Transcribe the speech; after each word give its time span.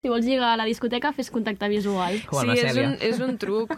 Si 0.00 0.08
vols 0.08 0.24
lligar 0.24 0.54
a 0.54 0.56
la 0.56 0.64
discoteca, 0.64 1.10
fes 1.12 1.28
contacte 1.28 1.68
visual. 1.68 2.14
Com 2.28 2.48
sí, 2.48 2.54
és 2.56 2.76
un, 2.80 2.94
és 3.04 3.18
un 3.20 3.34
truc. 3.36 3.74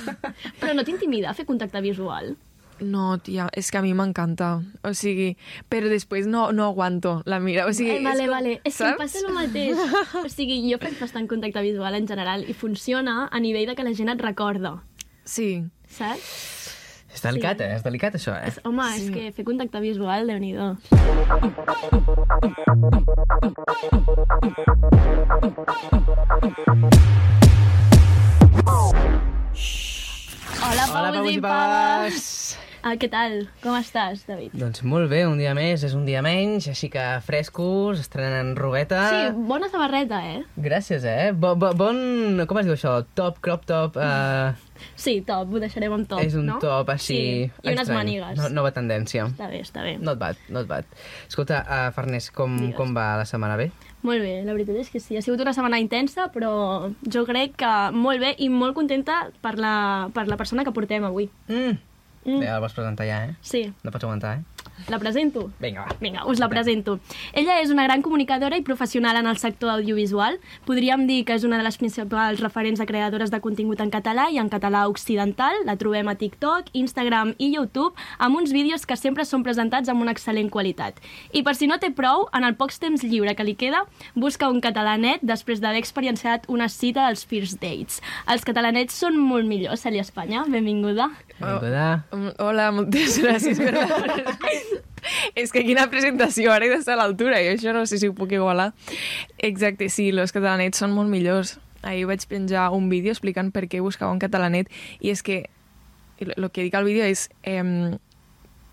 Però 0.62 0.72
no 0.72 0.84
t'intimida 0.86 1.34
fer 1.36 1.44
contacte 1.44 1.82
visual? 1.84 2.30
No, 2.80 3.18
tia, 3.20 3.50
és 3.58 3.68
que 3.68 3.76
a 3.76 3.82
mi 3.84 3.90
m'encanta. 3.92 4.62
O 4.86 4.92
sigui, 4.96 5.32
però 5.68 5.90
després 5.90 6.28
no, 6.30 6.44
no 6.54 6.68
aguanto 6.70 7.16
la 7.26 7.40
mira. 7.42 7.64
O 7.66 7.72
sigui, 7.74 7.96
eh, 7.98 8.04
vale, 8.06 8.22
és 8.22 8.28
com, 8.30 8.34
vale. 8.36 8.52
És 8.62 8.76
que 8.78 8.84
saps? 8.86 9.00
passa 9.02 9.24
el 9.26 9.34
mateix. 9.34 9.82
O 10.22 10.28
sigui, 10.30 10.60
jo 10.70 10.78
faig 10.80 10.94
bastant 11.02 11.26
contacte 11.28 11.60
visual 11.66 11.98
en 11.98 12.06
general 12.08 12.46
i 12.48 12.54
funciona 12.54 13.24
a 13.26 13.40
nivell 13.42 13.66
de 13.68 13.74
que 13.74 13.84
la 13.84 13.92
gent 13.98 14.14
et 14.14 14.22
recorda, 14.24 14.76
Sí. 15.26 15.64
saps? 15.90 16.77
És 17.14 17.22
delicat, 17.24 17.60
eh? 17.64 17.74
És 17.78 17.84
delicat, 17.84 18.14
això, 18.18 18.34
eh? 18.36 18.50
És, 18.52 18.60
home, 18.68 18.84
sí. 18.94 19.08
és 19.08 19.14
que 19.14 19.32
fer 19.38 19.44
contacte 19.48 19.80
visual, 19.80 20.28
déu 20.28 20.38
nhi 20.38 20.54
Hola, 30.68 30.84
Hola, 30.92 31.12
Paus 31.14 31.30
i 31.32 31.40
Paves! 31.40 32.58
Ah, 32.88 32.94
què 32.96 33.10
tal? 33.12 33.42
Com 33.60 33.74
estàs, 33.76 34.22
David? 34.24 34.54
Doncs 34.56 34.80
molt 34.88 35.10
bé, 35.10 35.18
un 35.28 35.36
dia 35.36 35.50
més, 35.52 35.82
és 35.84 35.92
un 35.92 36.06
dia 36.06 36.22
menys, 36.24 36.70
així 36.70 36.88
que 36.88 37.02
frescos, 37.26 38.00
estrenen 38.00 38.54
robeta... 38.56 39.02
Sí, 39.12 39.42
bona 39.50 39.68
samarreta, 39.68 40.22
eh? 40.24 40.38
Gràcies, 40.56 41.04
eh? 41.04 41.34
Bo, 41.36 41.50
bo, 41.60 41.74
bon... 41.76 41.98
Com 42.48 42.60
es 42.62 42.64
diu 42.64 42.78
això? 42.78 42.94
Top, 43.18 43.42
crop 43.44 43.66
top... 43.68 43.98
Uh, 44.00 44.56
Sí, 44.96 45.18
top, 45.26 45.52
ho 45.52 45.60
deixarem 45.60 45.92
amb 45.92 46.08
top, 46.08 46.22
és 46.24 46.38
un 46.38 46.46
no? 46.48 46.56
top 46.62 46.88
així... 46.94 47.18
Sí, 47.18 47.50
i 47.50 47.72
unes 47.74 47.82
estrany. 47.82 47.98
mànigues. 47.98 48.38
No, 48.40 48.48
nova 48.60 48.70
tendència. 48.72 49.26
Està 49.28 49.50
bé, 49.50 49.60
està 49.66 49.84
bé. 49.84 49.96
Not 50.00 50.20
bad, 50.22 50.40
not 50.54 50.70
bad. 50.70 50.88
Escolta, 51.26 51.60
uh, 51.66 51.90
Farners, 51.96 52.30
com, 52.32 52.56
Digues. 52.56 52.76
com 52.78 52.94
va 52.96 53.10
la 53.20 53.26
setmana? 53.28 53.58
Bé? 53.60 53.68
Molt 54.06 54.22
bé, 54.22 54.38
la 54.46 54.54
veritat 54.54 54.78
és 54.80 54.88
que 54.94 55.02
sí. 55.02 55.18
Ha 55.18 55.24
sigut 55.26 55.42
una 55.44 55.52
setmana 55.52 55.82
intensa, 55.82 56.30
però 56.32 56.52
jo 57.04 57.26
crec 57.28 57.58
que 57.60 57.74
molt 57.92 58.22
bé 58.22 58.32
i 58.38 58.48
molt 58.48 58.78
contenta 58.78 59.26
per 59.44 59.58
la, 59.58 59.74
per 60.14 60.28
la 60.30 60.38
persona 60.40 60.64
que 60.64 60.72
portem 60.72 61.04
avui. 61.04 61.28
Mm. 61.50 61.76
Mm. 62.28 62.40
Bé, 62.42 62.46
la 62.52 62.60
vols 62.60 62.74
presentar 62.76 63.06
ja, 63.08 63.22
eh? 63.24 63.36
Sí, 63.40 63.62
No 63.82 63.90
pots 63.94 64.04
aguantar, 64.04 64.36
eh? 64.38 64.57
La 64.88 64.98
presento. 64.98 65.50
Vinga, 65.60 65.82
va. 65.82 65.96
Vinga, 66.00 66.24
us 66.26 66.38
la 66.38 66.48
presento. 66.48 66.98
Ella 67.32 67.58
és 67.62 67.70
una 67.74 67.84
gran 67.84 68.02
comunicadora 68.02 68.56
i 68.56 68.62
professional 68.62 69.16
en 69.16 69.26
el 69.26 69.38
sector 69.38 69.70
audiovisual. 69.70 70.38
Podríem 70.66 71.06
dir 71.08 71.24
que 71.24 71.34
és 71.34 71.44
una 71.44 71.58
de 71.58 71.66
les 71.66 71.78
principals 71.78 72.40
referents 72.40 72.78
de 72.80 72.86
creadores 72.86 73.30
de 73.30 73.40
contingut 73.40 73.80
en 73.80 73.90
català 73.90 74.28
i 74.30 74.38
en 74.38 74.48
català 74.48 74.86
occidental. 74.88 75.64
La 75.66 75.76
trobem 75.76 76.08
a 76.08 76.14
TikTok, 76.14 76.70
Instagram 76.72 77.34
i 77.38 77.50
YouTube 77.54 77.94
amb 78.18 78.38
uns 78.38 78.52
vídeos 78.52 78.86
que 78.86 78.96
sempre 78.96 79.26
són 79.28 79.44
presentats 79.46 79.88
amb 79.88 80.02
una 80.02 80.14
excel·lent 80.14 80.50
qualitat. 80.50 81.00
I 81.32 81.42
per 81.42 81.56
si 81.58 81.66
no 81.66 81.78
té 81.82 81.90
prou, 81.90 82.28
en 82.32 82.44
el 82.44 82.56
pocs 82.58 82.78
temps 82.78 83.02
lliure 83.04 83.34
que 83.34 83.46
li 83.46 83.56
queda, 83.58 83.84
busca 84.14 84.48
un 84.48 84.60
catalanet 84.64 85.22
després 85.22 85.60
d'haver 85.60 85.82
experienciat 85.82 86.46
una 86.48 86.68
cita 86.68 87.06
als 87.06 87.24
First 87.26 87.60
Dates. 87.62 88.00
Els 88.30 88.44
catalanets 88.46 88.94
són 88.94 89.18
molt 89.18 89.48
millors, 89.48 89.84
Cèlia 89.84 90.04
Espanya. 90.06 90.44
Benvinguda. 90.48 91.10
Benvinguda. 91.38 91.88
Um, 92.12 92.30
Hola, 92.38 92.70
moltes 92.74 93.18
gràcies 93.24 93.58
per 93.58 93.74
la... 93.76 93.86
És 95.38 95.52
que 95.54 95.64
quina 95.66 95.88
presentació, 95.92 96.52
ara 96.52 96.66
he 96.66 96.72
d'estar 96.72 96.96
a 96.96 97.02
l'altura, 97.02 97.40
i 97.42 97.52
això 97.52 97.74
no 97.76 97.84
sé 97.86 98.00
si 98.00 98.10
ho 98.10 98.16
puc 98.16 98.32
igualar. 98.36 98.72
Exacte, 99.38 99.88
sí, 99.92 100.10
los 100.12 100.34
catalanets 100.34 100.80
són 100.80 100.94
molt 100.96 101.12
millors. 101.12 101.58
Ahir 101.82 102.08
vaig 102.10 102.24
penjar 102.28 102.68
un 102.74 102.88
vídeo 102.90 103.14
explicant 103.14 103.52
per 103.54 103.68
què 103.70 103.80
buscava 103.84 104.12
un 104.12 104.22
catalanet, 104.22 104.70
i 105.00 105.12
és 105.14 105.22
que 105.22 105.44
el 106.18 106.50
que 106.50 106.66
dic 106.66 106.74
al 106.74 106.88
vídeo 106.88 107.06
és... 107.06 107.28
Eh, 107.42 107.96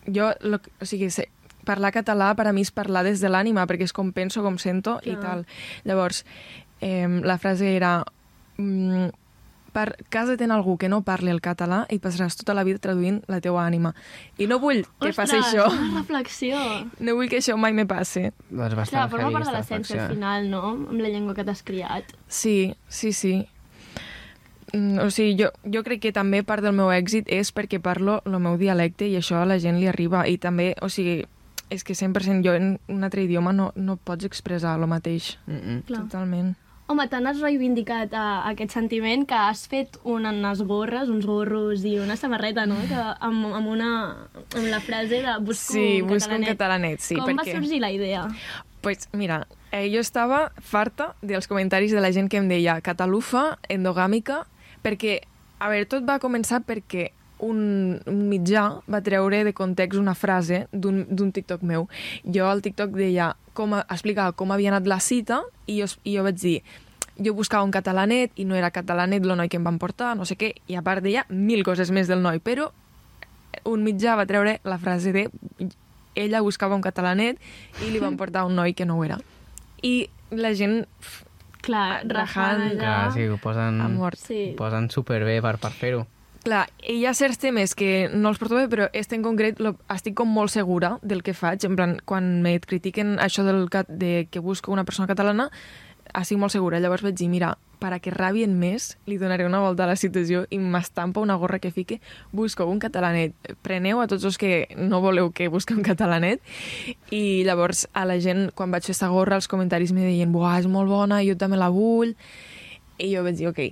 jo, 0.06 0.30
lo, 0.46 0.60
o 0.82 0.86
sigui, 0.86 1.10
sé, 1.10 1.30
parlar 1.66 1.92
català 1.94 2.30
per 2.38 2.48
a 2.48 2.54
mi 2.54 2.64
és 2.66 2.72
parlar 2.74 3.04
des 3.06 3.22
de 3.24 3.30
l'ànima, 3.32 3.66
perquè 3.70 3.88
és 3.90 3.94
com 3.96 4.12
penso, 4.14 4.44
com 4.46 4.60
sento 4.62 5.00
i 5.04 5.16
Clar. 5.16 5.22
tal. 5.22 5.46
Llavors, 5.84 6.24
eh, 6.82 7.10
la 7.26 7.38
frase 7.42 7.76
era... 7.76 7.98
Mm, 8.58 9.10
per 9.76 9.98
casa't 10.14 10.40
en 10.46 10.54
algú 10.56 10.78
que 10.80 10.88
no 10.92 11.02
parli 11.04 11.34
el 11.34 11.42
català 11.44 11.84
i 11.92 12.00
passaràs 12.00 12.38
tota 12.40 12.56
la 12.56 12.64
vida 12.68 12.80
traduint 12.84 13.20
la 13.32 13.42
teua 13.44 13.66
ànima. 13.68 13.92
I 14.40 14.48
no 14.48 14.60
vull 14.64 14.86
que 15.04 15.12
passi 15.18 15.36
això. 15.42 15.68
Una 15.74 16.00
reflexió. 16.00 16.62
No 17.04 17.18
vull 17.18 17.28
que 17.32 17.42
això 17.42 17.58
mai 17.60 17.76
me 17.76 17.88
passi. 17.90 18.30
Doncs 18.48 18.56
Clar, 18.56 18.72
bastant 18.80 19.12
forma 19.12 19.28
heavy, 19.28 19.36
part 19.36 19.50
de 19.50 19.58
l'essència 19.58 20.06
al 20.06 20.16
final, 20.16 20.48
no? 20.54 20.64
Amb 20.76 21.04
la 21.04 21.12
llengua 21.12 21.36
que 21.36 21.44
t'has 21.44 21.66
criat. 21.68 22.16
Sí, 22.32 22.74
sí, 22.88 23.12
sí. 23.12 23.36
Mm, 24.72 25.00
o 25.04 25.12
sigui, 25.12 25.36
jo, 25.44 25.52
jo 25.72 25.84
crec 25.84 26.02
que 26.08 26.16
també 26.16 26.42
part 26.48 26.64
del 26.64 26.76
meu 26.76 26.92
èxit 26.96 27.28
és 27.32 27.52
perquè 27.56 27.82
parlo 27.84 28.22
el 28.26 28.40
meu 28.40 28.58
dialecte 28.60 29.08
i 29.08 29.20
això 29.20 29.44
a 29.44 29.48
la 29.48 29.60
gent 29.60 29.80
li 29.82 29.92
arriba. 29.92 30.26
I 30.28 30.40
també, 30.40 30.74
o 30.82 30.90
sigui, 30.90 31.26
és 31.70 31.84
que 31.84 31.96
100% 31.98 32.46
jo 32.46 32.56
en 32.56 32.78
un 32.88 33.04
altre 33.04 33.24
idioma 33.26 33.52
no, 33.54 33.72
no 33.76 33.98
pots 33.98 34.24
expressar 34.24 34.80
el 34.80 34.88
mateix. 34.88 35.36
Mm 35.48 35.60
-mm. 35.60 35.84
Clar. 35.86 36.02
Totalment. 36.08 36.56
Home, 36.88 37.08
te 37.10 37.18
n'has 37.18 37.40
reivindicat 37.42 38.12
a, 38.14 38.24
aquest 38.52 38.76
sentiment 38.76 39.24
que 39.26 39.34
has 39.34 39.64
fet 39.72 39.96
unes 40.06 40.60
gorres, 40.70 41.10
uns 41.10 41.26
gorros 41.26 41.82
i 41.82 41.96
una 41.98 42.14
samarreta, 42.16 42.68
no? 42.70 42.76
Que, 42.86 43.00
amb, 43.26 43.48
amb, 43.58 43.72
una, 43.74 43.88
amb 44.54 44.68
la 44.70 44.80
frase 44.86 45.24
de 45.26 45.34
busco 45.42 45.74
Sí, 45.74 46.02
un 46.04 46.12
busco 46.12 46.30
un 46.30 46.46
catalanet. 46.46 46.50
catalanet, 46.54 47.00
sí, 47.02 47.16
Com 47.16 47.26
va 47.32 47.42
perquè- 47.42 47.56
sorgir 47.58 47.80
la 47.82 47.90
idea? 47.92 48.28
Pues 48.82 49.10
mira, 49.14 49.48
eh, 49.72 49.90
jo 49.92 50.00
estava 50.00 50.52
farta 50.62 51.16
dels 51.24 51.48
comentaris 51.48 51.92
de 51.92 52.02
la 52.06 52.12
gent 52.14 52.30
que 52.30 52.38
em 52.38 52.48
deia 52.48 52.78
catalufa, 52.82 53.58
endogàmica, 53.68 54.44
perquè, 54.84 55.22
a 55.58 55.70
veure, 55.70 55.88
tot 55.90 56.06
va 56.06 56.20
començar 56.20 56.62
perquè 56.68 57.10
un, 57.40 58.00
un 58.08 58.22
mitjà 58.30 58.82
va 58.88 59.02
treure 59.04 59.44
de 59.44 59.54
context 59.54 60.00
una 60.00 60.14
frase 60.16 60.68
d'un 60.72 61.06
d'un 61.10 61.32
TikTok 61.36 61.62
meu. 61.64 61.88
Jo 62.24 62.48
al 62.48 62.62
TikTok 62.62 62.92
deia, 62.96 63.36
com, 63.54 63.74
a- 63.74 63.86
explicava 63.90 64.32
com 64.32 64.52
havia 64.52 64.72
anat 64.72 64.88
la 64.88 65.00
cita 65.00 65.42
i 65.68 65.80
jo, 65.82 65.90
i 66.04 66.16
jo 66.18 66.24
vaig 66.24 66.40
dir 66.42 66.62
jo 67.18 67.34
buscava 67.34 67.64
un 67.64 67.72
catalanet 67.72 68.32
i 68.36 68.44
no 68.46 68.56
era 68.56 68.72
catalanet 68.76 69.24
el 69.24 69.38
noi 69.38 69.48
que 69.48 69.56
em 69.58 69.64
van 69.64 69.78
portar, 69.80 70.18
no 70.18 70.26
sé 70.28 70.36
què, 70.36 70.54
i 70.68 70.76
a 70.76 70.82
part 70.84 71.02
deia 71.04 71.26
mil 71.30 71.64
coses 71.64 71.92
més 71.92 72.08
del 72.12 72.20
noi, 72.22 72.40
però 72.44 72.72
un 73.64 73.84
mitjà 73.86 74.18
va 74.20 74.26
treure 74.28 74.58
la 74.68 74.78
frase 74.78 75.14
de 75.16 75.30
ella 76.16 76.42
buscava 76.42 76.76
un 76.76 76.82
catalanet 76.84 77.40
i 77.86 77.92
li 77.92 78.00
van 78.04 78.18
portar 78.20 78.44
un 78.46 78.56
noi 78.56 78.74
que 78.74 78.86
no 78.86 78.98
ho 79.00 79.04
era. 79.06 79.18
I 79.82 80.10
la 80.32 80.54
gent 80.56 80.86
Clar, 81.66 82.04
Rajant, 82.06 82.76
Clar, 82.78 83.12
sí, 83.16 83.24
ho 83.26 83.38
posen, 83.42 83.80
ha 83.82 83.88
mort. 83.90 84.20
Sí. 84.22 84.52
ho 84.52 84.56
posen 84.60 84.90
superbé 84.94 85.40
per, 85.42 85.56
per 85.58 85.72
fer-ho. 85.74 86.04
Clar, 86.46 86.68
hi 86.86 87.08
ha 87.10 87.16
certs 87.18 87.40
temes 87.42 87.72
que 87.74 88.06
no 88.14 88.30
els 88.30 88.38
porto 88.38 88.54
bé, 88.54 88.68
però 88.70 88.86
este 88.94 89.18
en 89.18 89.24
concret 89.26 89.58
lo, 89.58 89.72
estic 89.90 90.14
com 90.20 90.30
molt 90.30 90.52
segura 90.54 91.00
del 91.02 91.24
que 91.26 91.34
faig. 91.34 91.64
En 91.66 91.74
plan, 91.74 91.96
quan 92.06 92.44
me 92.46 92.60
critiquen 92.62 93.16
això 93.18 93.42
del 93.48 93.64
cat, 93.74 93.90
de 93.90 94.28
que 94.30 94.44
busco 94.46 94.70
una 94.72 94.84
persona 94.86 95.10
catalana, 95.10 95.48
estic 96.14 96.38
molt 96.38 96.54
segura. 96.54 96.78
Llavors 96.78 97.02
vaig 97.02 97.18
dir, 97.18 97.32
mira, 97.34 97.56
per 97.82 97.96
a 97.96 98.00
que 98.00 98.14
rabien 98.14 98.54
més, 98.62 98.92
li 99.10 99.18
donaré 99.18 99.50
una 99.50 99.64
volta 99.64 99.88
a 99.88 99.90
la 99.90 99.98
situació 99.98 100.44
i 100.54 100.62
m'estampa 100.62 101.26
una 101.26 101.34
gorra 101.42 101.58
que 101.58 101.74
fique 101.74 101.98
busco 102.30 102.70
un 102.70 102.78
catalanet. 102.78 103.34
Preneu 103.66 104.06
a 104.06 104.08
tots 104.14 104.30
els 104.30 104.38
que 104.38 104.68
no 104.78 105.02
voleu 105.02 105.34
que 105.34 105.50
busqui 105.50 105.74
un 105.74 105.82
catalanet. 105.82 106.46
I 107.10 107.42
llavors 107.50 107.88
a 107.98 108.06
la 108.06 108.22
gent, 108.22 108.52
quan 108.54 108.70
vaig 108.70 108.86
fer 108.86 108.94
aquesta 108.94 109.10
gorra, 109.10 109.42
els 109.42 109.50
comentaris 109.50 109.98
me 109.98 110.06
deien, 110.06 110.30
buah, 110.30 110.60
és 110.62 110.70
molt 110.70 110.94
bona, 110.94 111.26
jo 111.26 111.34
també 111.42 111.58
la 111.58 111.74
vull. 111.74 112.14
I 113.02 113.16
jo 113.18 113.26
vaig 113.26 113.42
dir, 113.42 113.50
ok, 113.50 113.70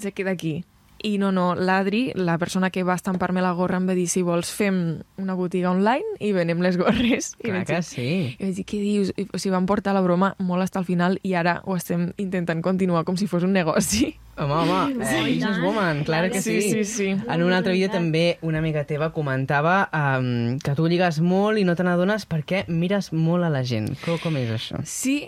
se 0.00 0.16
queda 0.16 0.32
aquí. 0.32 0.62
I 1.02 1.16
no, 1.18 1.32
no, 1.34 1.52
l'Adri, 1.58 2.12
la 2.14 2.36
persona 2.38 2.70
que 2.70 2.84
va 2.86 2.94
estampar-me 2.94 3.42
la 3.42 3.52
gorra, 3.58 3.80
em 3.82 3.88
va 3.90 3.94
dir, 3.98 4.06
si 4.08 4.22
vols 4.22 4.52
fem 4.54 4.76
una 5.18 5.34
botiga 5.34 5.72
online 5.72 6.16
i 6.22 6.30
venem 6.36 6.62
les 6.62 6.78
gorres. 6.78 7.32
I 7.40 7.48
Clar 7.48 7.56
vaig 7.58 7.66
que 7.66 7.80
dir, 7.80 7.86
sí. 7.88 8.08
i 8.38 8.44
vaig 8.44 8.54
dir, 8.60 8.66
què 8.68 8.80
dius? 8.82 9.12
I, 9.18 9.26
o 9.26 9.40
sigui, 9.40 9.54
van 9.56 9.66
portar 9.66 9.96
la 9.96 10.02
broma 10.04 10.32
molt 10.38 10.62
hasta 10.62 10.78
el 10.78 10.86
final 10.86 11.18
i 11.26 11.34
ara 11.38 11.58
ho 11.64 11.74
estem 11.76 12.12
intentant 12.22 12.62
continuar 12.62 13.02
com 13.08 13.18
si 13.18 13.26
fos 13.30 13.42
un 13.42 13.52
negoci. 13.56 14.12
Home, 14.38 14.54
home, 14.54 15.02
eh, 15.04 15.10
Sí, 15.10 15.34
businesswoman, 15.34 16.04
clar 16.04 16.30
que 16.32 16.40
sí. 16.40 16.60
Sí, 16.62 16.70
sí, 16.70 16.84
sí. 16.84 17.08
En 17.28 17.42
un 17.42 17.52
altre 17.52 17.74
vídeo 17.74 17.90
també 17.92 18.38
una 18.40 18.62
amiga 18.62 18.86
teva 18.88 19.10
comentava 19.12 19.90
um, 19.92 20.56
que 20.62 20.72
tu 20.78 20.86
lligues 20.88 21.18
molt 21.20 21.60
i 21.60 21.66
no 21.68 21.74
te 21.76 21.84
n'adones 21.84 22.24
perquè 22.30 22.64
mires 22.70 23.12
molt 23.12 23.44
a 23.44 23.50
la 23.52 23.60
gent. 23.66 23.90
Com, 24.06 24.16
com 24.22 24.38
és 24.40 24.54
això? 24.54 24.80
Sí, 24.88 25.26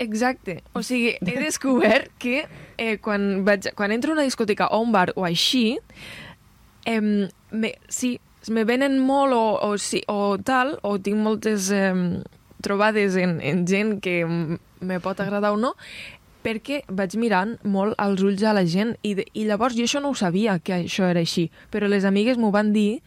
exacte. 0.00 0.62
O 0.72 0.82
sigui, 0.82 1.14
he 1.20 1.36
descobert 1.38 2.10
que 2.18 2.46
eh, 2.80 2.96
quan, 3.04 3.44
vaig, 3.46 3.70
quan 3.78 3.92
entro 3.94 4.12
a 4.14 4.18
una 4.18 4.26
discoteca 4.26 4.70
o 4.74 4.80
un 4.82 4.92
bar 4.94 5.12
o 5.16 5.26
així, 5.28 5.76
eh, 6.86 7.00
me, 7.50 7.74
sí, 7.88 8.18
me 8.48 8.64
venen 8.64 8.98
molt 9.04 9.36
o, 9.36 9.44
o, 9.70 9.78
sí, 9.78 10.02
o 10.08 10.38
tal, 10.42 10.78
o 10.82 10.96
tinc 10.98 11.20
moltes 11.20 11.70
eh, 11.70 11.92
trobades 12.64 13.16
en, 13.20 13.38
en 13.44 13.66
gent 13.68 13.98
que 14.00 14.24
me 14.80 15.00
pot 15.00 15.20
agradar 15.20 15.52
o 15.52 15.60
no, 15.60 15.74
perquè 16.40 16.82
vaig 16.88 17.18
mirant 17.20 17.58
molt 17.68 17.92
als 18.00 18.22
ulls 18.24 18.40
a 18.48 18.54
la 18.56 18.64
gent 18.64 18.94
i, 19.04 19.12
de, 19.18 19.26
i 19.36 19.44
llavors 19.44 19.76
jo 19.76 19.84
això 19.84 20.00
no 20.00 20.14
ho 20.14 20.16
sabia 20.16 20.54
que 20.64 20.72
això 20.86 21.04
era 21.12 21.20
així, 21.20 21.50
però 21.72 21.88
les 21.88 22.06
amigues 22.08 22.40
m'ho 22.40 22.48
van 22.54 22.72
dir 22.72 23.02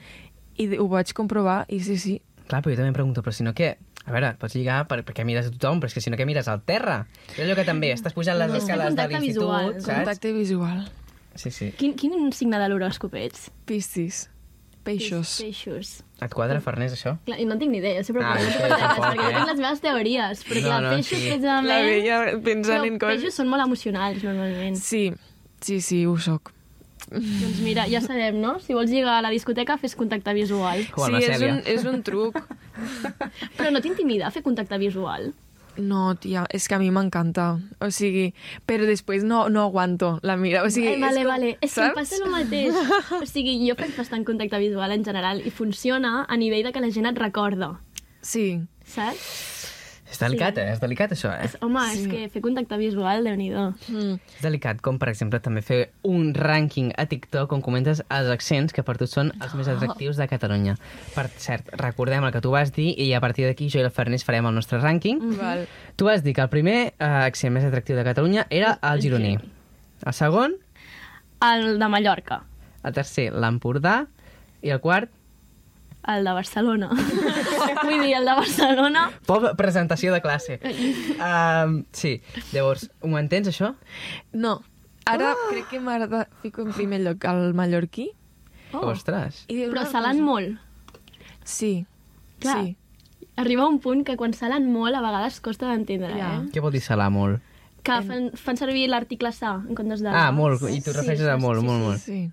i 0.61 0.67
de- 0.69 0.77
ho 0.77 0.85
vaig 0.91 1.09
comprovar 1.17 1.63
i 1.73 1.79
sí, 1.81 1.97
sí, 1.97 2.19
Clar, 2.43 2.59
però 2.61 2.73
jo 2.73 2.77
també 2.81 2.91
em 2.91 2.95
pregunto, 2.97 3.21
però 3.23 3.31
si 3.33 3.41
no 3.45 3.53
què... 3.55 3.69
A 4.05 4.11
veure, 4.11 4.33
pots 4.39 4.55
lligar 4.57 4.81
per, 4.89 4.99
perquè 5.07 5.23
mires 5.23 5.47
a 5.47 5.51
tothom, 5.53 5.79
però 5.79 5.87
és 5.87 5.93
que 5.95 6.01
si 6.03 6.11
no 6.11 6.17
què 6.19 6.25
mires 6.27 6.49
al 6.51 6.59
terra? 6.67 7.05
És 7.31 7.39
allò 7.45 7.55
que 7.55 7.63
també 7.63 7.93
estàs 7.93 8.13
pujant 8.13 8.35
les 8.37 8.51
No. 8.51 8.57
escales 8.59 8.95
de 8.95 9.07
l'institut, 9.07 9.79
saps? 9.79 9.85
contacte 9.87 10.33
visual. 10.35 10.83
Sí, 11.35 11.49
sí. 11.51 11.71
Quin, 11.79 11.95
quin 11.95 12.31
signe 12.35 12.59
de 12.59 12.67
l'horòscop 12.69 13.15
ets? 13.15 13.47
Piscis. 13.65 14.29
Peixos. 14.83 15.37
Peixos. 15.39 16.03
Et 16.21 16.33
quadra, 16.35 16.59
Farners, 16.59 16.91
això? 16.97 17.13
Clar, 17.23 17.37
I 17.39 17.45
no 17.47 17.55
en 17.55 17.59
tinc 17.61 17.71
ni 17.71 17.77
idea, 17.79 18.03
sempre 18.03 18.25
Ah, 18.27 18.35
sí, 18.37 18.49
perquè 18.59 18.79
tampoc, 18.81 19.15
jo 19.15 19.29
eh? 19.29 19.35
tinc 19.37 19.47
les 19.47 19.61
meves 19.63 19.79
teories, 19.85 20.41
però 20.43 20.59
No, 20.59 20.67
clar, 20.67 20.81
no, 20.83 20.89
peixos 20.97 21.17
sí. 21.19 21.29
precisament... 21.29 21.67
La 21.71 21.77
veia 21.87 22.17
pensant 22.43 22.81
però 22.83 22.91
en 22.91 22.99
coses... 22.99 23.21
peixos 23.23 23.37
són 23.39 23.47
molt 23.47 23.63
emocionals, 23.63 24.21
normalment. 24.27 24.75
Sí, 24.75 25.13
sí, 25.63 25.79
sí, 25.79 26.05
ho 26.05 26.17
soc. 26.19 26.51
Doncs 27.11 27.59
mira, 27.61 27.85
ja 27.91 28.01
sabem, 28.01 28.39
no? 28.41 28.57
Si 28.63 28.73
vols 28.73 28.91
lligar 28.91 29.19
a 29.19 29.23
la 29.25 29.31
discoteca, 29.33 29.77
fes 29.81 29.95
contacte 29.99 30.33
visual. 30.33 30.83
Sí, 30.83 31.23
és 31.23 31.41
un, 31.41 31.61
és 31.65 31.87
un 31.89 32.03
truc. 32.05 32.39
Però 33.57 33.71
no 33.71 33.81
t'intimida 33.83 34.31
fer 34.33 34.43
contacte 34.45 34.79
visual? 34.81 35.33
No, 35.77 36.13
tia, 36.21 36.43
és 36.53 36.67
que 36.69 36.75
a 36.75 36.79
mi 36.79 36.91
m'encanta. 36.93 37.55
O 37.81 37.89
sigui, 37.89 38.27
però 38.69 38.85
després 38.85 39.23
no, 39.25 39.47
no 39.49 39.63
aguanto 39.65 40.19
la 40.21 40.35
mira. 40.37 40.61
O 40.61 40.69
sigui, 40.69 40.91
eh, 40.91 40.99
vale, 41.01 41.23
és 41.23 41.25
com, 41.25 41.31
vale. 41.31 41.49
És 41.55 41.73
que 41.73 41.79
saps? 41.79 41.95
passa 41.97 42.19
el 42.19 42.29
mateix. 42.29 42.77
O 43.17 43.25
sigui, 43.25 43.55
jo 43.65 43.73
faig 43.79 43.95
bastant 43.97 44.25
contacte 44.27 44.59
visual 44.61 44.93
en 44.93 45.05
general 45.07 45.41
i 45.41 45.49
funciona 45.49 46.27
a 46.29 46.37
nivell 46.37 46.69
de 46.69 46.75
que 46.75 46.83
la 46.83 46.91
gent 46.93 47.09
et 47.09 47.17
recorda, 47.17 47.73
Sí, 48.23 48.61
saps? 48.85 49.72
És 50.13 50.19
delicat, 50.21 50.57
eh? 50.61 50.67
És 50.75 50.81
delicat, 50.81 51.13
això, 51.15 51.31
eh? 51.33 51.47
És, 51.47 51.55
home, 51.65 51.81
sí. 51.89 52.03
és 52.03 52.09
que 52.11 52.27
fer 52.35 52.41
contacte 52.45 52.77
visual, 52.77 53.25
déu 53.25 53.33
nhi 53.39 53.47
mm. 53.49 54.19
És 54.37 54.43
delicat, 54.45 54.81
com 54.85 54.99
per 55.01 55.09
exemple 55.09 55.39
també 55.41 55.63
fer 55.65 55.79
un 56.05 56.35
rànquing 56.37 56.91
a 57.01 57.07
TikTok 57.09 57.55
on 57.57 57.63
comentes 57.65 58.03
els 58.13 58.29
accents 58.29 58.75
que 58.75 58.85
per 58.85 58.95
tu 59.01 59.07
són 59.09 59.31
els 59.39 59.55
més 59.57 59.71
atractius 59.73 60.21
de 60.21 60.27
Catalunya. 60.29 60.77
Per 61.15 61.25
cert, 61.41 61.73
recordem 61.81 62.27
el 62.27 62.33
que 62.35 62.43
tu 62.45 62.53
vas 62.53 62.69
dir 62.75 62.91
i 62.93 63.09
a 63.17 63.21
partir 63.23 63.47
d'aquí 63.49 63.71
jo 63.73 63.81
i 63.81 63.87
la 63.87 63.93
Farners 63.93 64.25
farem 64.27 64.45
el 64.51 64.53
nostre 64.53 64.77
rànquing. 64.83 65.23
val. 65.39 65.65
Tu 65.97 66.05
vas 66.05 66.21
dir 66.21 66.35
que 66.37 66.45
el 66.45 66.53
primer 66.53 66.77
eh, 66.93 67.09
accent 67.09 67.53
més 67.57 67.65
atractiu 67.65 67.97
de 67.97 68.05
Catalunya 68.05 68.45
era 68.53 68.77
el 68.91 69.01
gironí. 69.01 69.33
El 70.05 70.13
segon, 70.13 70.59
El 71.43 71.79
de 71.79 71.87
Mallorca, 71.91 72.43
el 72.87 72.93
tercer, 72.95 73.31
l'Empordà, 73.33 74.05
i 74.63 74.71
el 74.71 74.79
quart, 74.79 75.09
el 76.07 76.23
de 76.23 76.31
Barcelona. 76.31 76.89
Vull 77.83 78.01
dir, 78.03 78.13
el 78.17 78.25
de 78.25 78.33
Barcelona... 78.39 79.05
Pobra 79.25 79.53
presentació 79.59 80.13
de 80.13 80.21
classe. 80.21 80.59
Um, 81.19 81.83
sí, 81.91 82.21
llavors, 82.51 82.89
ho 83.01 83.11
entens, 83.19 83.47
això? 83.51 83.73
No, 84.33 84.61
ara 85.05 85.31
Ah! 85.33 85.47
crec 85.49 85.67
que 85.71 85.79
m'agrada... 85.79 86.27
Fico 86.41 86.61
en 86.63 86.73
primer 86.73 87.01
lloc 87.01 87.23
el 87.29 87.53
mallorquí. 87.53 88.11
Oh. 88.73 88.87
Ostres. 88.89 89.43
I 89.47 89.67
Però 89.69 89.83
salant 89.85 90.19
cosa- 90.19 90.29
molt. 90.29 90.59
Sí, 91.43 91.85
Clar. 92.39 92.63
sí. 92.63 92.75
Arriba 93.35 93.65
un 93.67 93.79
punt 93.81 94.03
que 94.05 94.15
quan 94.17 94.33
salen 94.37 94.71
molt 94.71 94.95
a 94.95 95.01
vegades 95.01 95.39
costa 95.41 95.69
d'entendre, 95.71 96.13
Ja. 96.17 96.35
eh? 96.43 96.49
Què 96.53 96.61
vol 96.61 96.71
dir 96.71 96.81
salar 96.81 97.09
molt? 97.11 97.41
Que 97.83 97.97
fan, 98.05 98.29
fan 98.39 98.55
servir 98.55 98.85
l'article 98.89 99.31
sa 99.35 99.55
en 99.67 99.75
comptes 99.75 99.99
de... 100.05 100.07
Ah, 100.07 100.31
molt, 100.31 100.61
i 100.71 100.79
tu 100.79 100.91
Sí, 100.93 100.97
refereixes 100.99 101.27
a 101.27 101.35
sí, 101.35 101.41
molt, 101.43 101.59
sí, 101.59 101.65
molt, 101.67 101.79
sí, 101.81 101.83
molt. 101.83 101.99
Sí. 101.99 102.31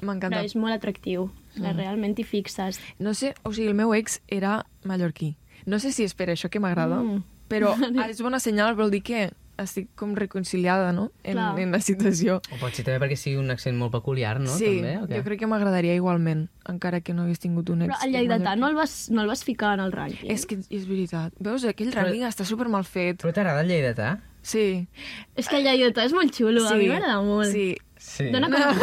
M'encanta. 0.00 0.36
Però 0.36 0.44
és 0.44 0.54
molt 0.56 0.74
atractiu. 0.74 1.30
Mm. 1.56 1.72
Realment 1.76 2.14
t'hi 2.14 2.24
fixes. 2.24 2.78
No 2.98 3.14
sé, 3.14 3.34
o 3.42 3.52
sigui, 3.52 3.68
el 3.68 3.74
meu 3.74 3.94
ex 3.94 4.20
era 4.28 4.64
mallorquí. 4.84 5.36
No 5.66 5.78
sé 5.78 5.90
si 5.92 6.04
és 6.04 6.14
per 6.14 6.28
això 6.30 6.48
que 6.48 6.60
m'agrada, 6.60 7.02
Mm. 7.02 7.22
però 7.48 7.74
és 8.10 8.20
bona 8.22 8.38
senyal, 8.40 8.74
vol 8.76 8.90
dir 8.90 9.02
que 9.02 9.30
estic 9.58 9.88
com 9.96 10.12
reconciliada, 10.14 10.92
no?, 10.92 11.10
en, 11.24 11.32
Clar. 11.34 11.58
en 11.58 11.72
la 11.72 11.80
situació. 11.80 12.36
O 12.54 12.58
pot 12.60 12.72
ser 12.78 12.84
també 12.86 13.00
perquè 13.04 13.16
sigui 13.18 13.40
un 13.40 13.50
accent 13.50 13.74
molt 13.76 13.90
peculiar, 13.90 14.38
no? 14.38 14.52
sí, 14.54 14.76
també, 14.78 14.92
o 15.02 15.08
què? 15.08 15.16
jo 15.18 15.24
crec 15.24 15.40
que 15.40 15.48
m'agradaria 15.50 15.96
igualment, 15.98 16.44
encara 16.70 17.00
que 17.00 17.12
no 17.12 17.24
hagués 17.24 17.40
tingut 17.42 17.68
un 17.74 17.82
ex. 17.82 17.90
Però 17.90 18.06
el 18.06 18.12
lleidatà 18.14 18.54
no 18.56 18.68
el, 18.68 18.76
vas, 18.78 19.10
no 19.10 19.22
el 19.22 19.26
vas 19.26 19.42
ficar 19.42 19.72
en 19.74 19.80
el 19.82 19.90
rànquing. 19.90 20.30
És 20.30 20.46
que 20.46 20.60
és 20.70 20.86
veritat. 20.86 21.32
Veus, 21.42 21.64
aquell 21.66 21.90
Però- 21.90 22.06
rànquing 22.06 22.22
està 22.30 22.46
super 22.46 22.68
mal 22.70 22.84
fet. 22.86 23.18
Però 23.20 23.34
t'agrada 23.34 23.62
el 23.66 23.72
lleidatà? 23.74 24.20
Sí. 24.46 24.86
És 25.34 25.48
que 25.50 25.58
el 25.58 25.64
lleidatà 25.66 26.04
és 26.06 26.12
molt 26.14 26.30
xulo, 26.32 26.62
a 26.64 26.76
mi 26.78 26.86
m'agrada 26.86 27.18
molt. 27.26 27.50
Sí. 27.50 27.74
Sí. 27.98 28.28
Dona 28.30 28.48
com... 28.52 28.80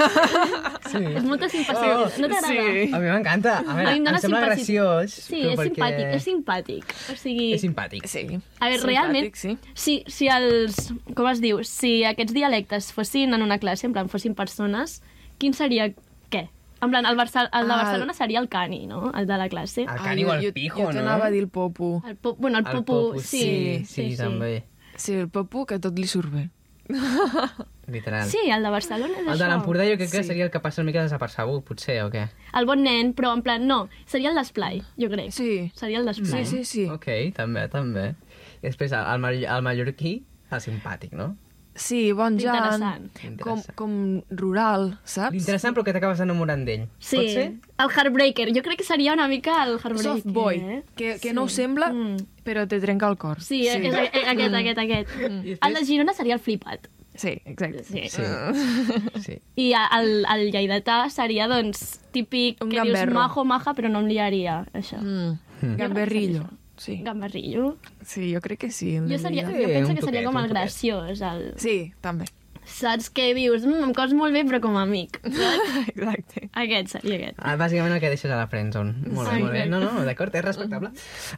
sí. 0.92 1.02
És 1.16 1.24
molta 1.24 1.48
simpatia. 1.50 1.92
Oh, 1.98 2.06
no 2.20 2.28
t'agrada? 2.30 2.48
sí. 2.52 2.90
A 2.94 3.00
mi 3.00 3.10
m'encanta. 3.10 3.54
A 3.62 3.76
veure, 3.78 3.90
A 3.90 3.94
mi 3.94 4.02
em 4.02 4.08
em 4.08 4.18
sembla 4.20 4.42
simpatia. 4.42 4.46
graciós. 4.50 5.14
Sí, 5.26 5.42
és 5.42 5.60
perquè... 5.60 5.70
simpàtic, 5.74 6.14
és 6.18 6.26
simpàtic. 6.28 6.96
O 7.14 7.16
sigui... 7.20 7.48
És 7.56 7.64
simpàtic. 7.64 8.08
Sí. 8.12 8.26
A 8.60 8.70
veure, 8.70 8.82
Simpàtic, 8.82 8.88
realment, 8.92 9.30
Sí. 9.40 9.58
si, 9.74 9.96
si 10.08 10.28
els... 10.32 10.82
Com 11.16 11.30
es 11.32 11.40
diu? 11.44 11.64
Si 11.64 12.04
aquests 12.08 12.34
dialectes 12.36 12.92
fossin 12.96 13.34
en 13.34 13.42
una 13.46 13.58
classe, 13.60 13.88
en 13.88 13.94
plan, 13.96 14.10
fossin 14.12 14.36
persones, 14.36 15.00
quin 15.40 15.54
seria 15.58 15.90
què? 16.30 16.48
En 16.84 16.92
plan, 16.92 17.06
el, 17.08 17.16
Barça, 17.18 17.48
el 17.48 17.66
de 17.70 17.74
Ah, 17.74 17.82
Barcelona 17.86 18.14
seria 18.14 18.40
el 18.44 18.50
cani, 18.52 18.86
no? 18.86 19.12
El 19.16 19.26
de 19.26 19.38
la 19.40 19.48
classe. 19.50 19.84
El 19.88 20.02
cani 20.04 20.26
o 20.28 20.34
el 20.36 20.44
jo, 20.50 20.52
pijo, 20.54 20.82
jo 20.84 20.92
no? 20.92 21.00
t'anava 21.00 21.28
a 21.28 21.32
dir 21.32 21.40
el 21.42 21.48
popu. 21.50 22.02
El 22.06 22.18
pop, 22.18 22.36
bueno, 22.38 22.60
el, 22.60 22.66
El 22.68 22.84
popu, 22.84 23.14
popu, 23.16 23.20
sí, 23.24 23.40
sí, 23.40 23.86
sí, 23.86 24.10
sí, 24.12 24.18
també. 24.20 24.66
Sí, 24.98 25.14
el 25.24 25.30
popu 25.30 25.66
que 25.66 25.80
tot 25.80 25.98
li 25.98 26.06
surt 26.08 26.30
bé. 26.36 26.50
Literal. 27.88 28.28
Sí, 28.30 28.40
el 28.50 28.64
de 28.64 28.70
Barcelona 28.74 29.14
és 29.14 29.20
El 29.26 29.28
això. 29.34 29.38
de 29.44 29.48
l'Empordà 29.52 29.86
jo 29.90 29.96
crec 29.98 30.10
que 30.12 30.22
Sí. 30.24 30.28
seria 30.30 30.46
el 30.46 30.52
que 30.52 30.60
passa 30.60 30.82
una 30.82 30.88
mica 30.90 31.04
desapercebut, 31.04 31.64
potser, 31.66 32.00
o 32.04 32.10
què? 32.10 32.28
El 32.54 32.66
bon 32.66 32.82
nen, 32.84 33.14
però 33.14 33.34
en 33.34 33.42
plan, 33.46 33.66
no, 33.68 33.90
seria 34.06 34.30
el 34.30 34.36
d'esplai, 34.36 34.82
jo 34.98 35.10
crec. 35.10 35.32
Sí. 35.32 35.72
Seria 35.76 36.00
el 36.00 36.06
d'esplai. 36.06 36.46
Sí, 36.46 36.64
sí, 36.64 36.66
sí. 36.66 36.86
Ok, 36.90 37.08
també, 37.36 37.68
també. 37.70 38.16
I 38.62 38.68
després 38.70 38.92
el, 38.92 39.06
el, 39.06 39.22
mall- 39.22 39.46
el 39.58 39.62
mallorquí, 39.66 40.24
el 40.52 40.60
simpàtic, 40.62 41.14
no? 41.14 41.36
Sí, 41.76 42.14
bon 42.14 42.38
jan, 42.40 42.56
Interessant. 42.56 43.12
com, 43.20 43.30
Interessant. 43.32 43.76
com 43.76 44.22
rural, 44.32 44.98
saps? 45.04 45.34
L'interessant 45.36 45.76
però 45.76 45.84
que 45.84 45.92
t'acabes 45.92 46.22
enamorant 46.24 46.64
d'ell. 46.66 46.86
Sí, 47.00 47.18
Pot 47.18 47.28
ser? 47.34 47.46
el 47.84 47.90
Heartbreaker. 47.92 48.48
Jo 48.56 48.62
crec 48.64 48.78
que 48.80 48.86
seria 48.88 49.12
una 49.14 49.28
mica 49.28 49.62
el 49.66 49.74
Heartbreaker. 49.74 50.22
Soft 50.22 50.26
boy, 50.32 50.56
eh? 50.56 50.84
que, 50.96 51.20
que 51.20 51.30
Sí. 51.30 51.34
no 51.36 51.44
ho 51.44 51.50
sembla, 51.50 51.92
Mm. 51.92 52.18
però 52.46 52.66
te 52.68 52.80
trenca 52.80 53.10
el 53.10 53.18
cor. 53.18 53.42
Sí, 53.42 53.64
sí. 53.64 53.68
És, 53.68 53.76
és, 53.76 53.94
aquest, 53.94 54.56
aquest, 54.56 54.78
aquest. 54.80 55.10
I 55.20 55.26
El 55.26 55.44
després- 55.60 55.80
de 55.80 55.86
Girona 55.86 56.14
seria 56.14 56.34
el 56.36 56.40
flipat. 56.40 56.88
Sí, 57.16 57.30
exacte. 57.46 57.84
Sí. 57.84 58.02
Sí. 58.10 58.24
sí. 59.22 59.38
I 59.56 59.74
el, 59.74 60.26
el 60.26 60.52
lleidatà 60.52 61.10
seria, 61.10 61.48
doncs, 61.48 62.00
típic 62.12 62.62
Un 62.64 62.70
que 62.70 62.82
dius 62.82 62.88
gamberro. 62.94 63.14
majo, 63.20 63.46
maja, 63.46 63.74
però 63.74 63.90
no 63.90 64.00
em 64.00 64.08
liaria, 64.08 64.66
això. 64.74 65.00
Mm. 65.02 65.38
Mm. 65.62 65.76
Gamberrillo. 65.78 66.44
Sí. 66.78 67.02
Gamberrillo. 67.04 67.78
sí, 68.04 68.34
jo 68.34 68.42
crec 68.42 68.60
que 68.60 68.72
sí. 68.72 68.98
Jo, 69.00 69.18
seria, 69.18 69.46
jo 69.48 69.68
penso 69.68 69.96
que 69.96 70.02
seria 70.02 70.24
com 70.26 70.36
el 70.38 70.50
toquet. 70.50 70.58
graciós. 70.58 71.22
El... 71.22 71.54
Sí, 71.58 71.94
també. 72.02 72.26
Saps 72.66 73.12
què 73.14 73.28
dius? 73.38 73.62
Mm, 73.64 73.84
em 73.86 73.92
cos 73.94 74.12
molt 74.18 74.34
bé, 74.34 74.42
però 74.44 74.58
com 74.60 74.74
a 74.76 74.82
amic. 74.88 75.20
Exacte. 75.92 76.50
Aquest 76.58 76.96
seria 76.96 77.16
aquest. 77.20 77.38
Ah, 77.38 77.54
bàsicament 77.62 77.94
el 77.94 78.00
que 78.02 78.10
deixes 78.10 78.32
a 78.34 78.40
la 78.40 78.48
friendzone. 78.50 78.96
Molt 79.14 79.30
bé, 79.30 79.36
Sí. 79.36 79.42
molt 79.44 79.54
bé. 79.54 79.66
No, 79.70 79.80
no, 79.84 80.02
d'acord, 80.08 80.34
és 80.34 80.44
respectable. 80.44 80.90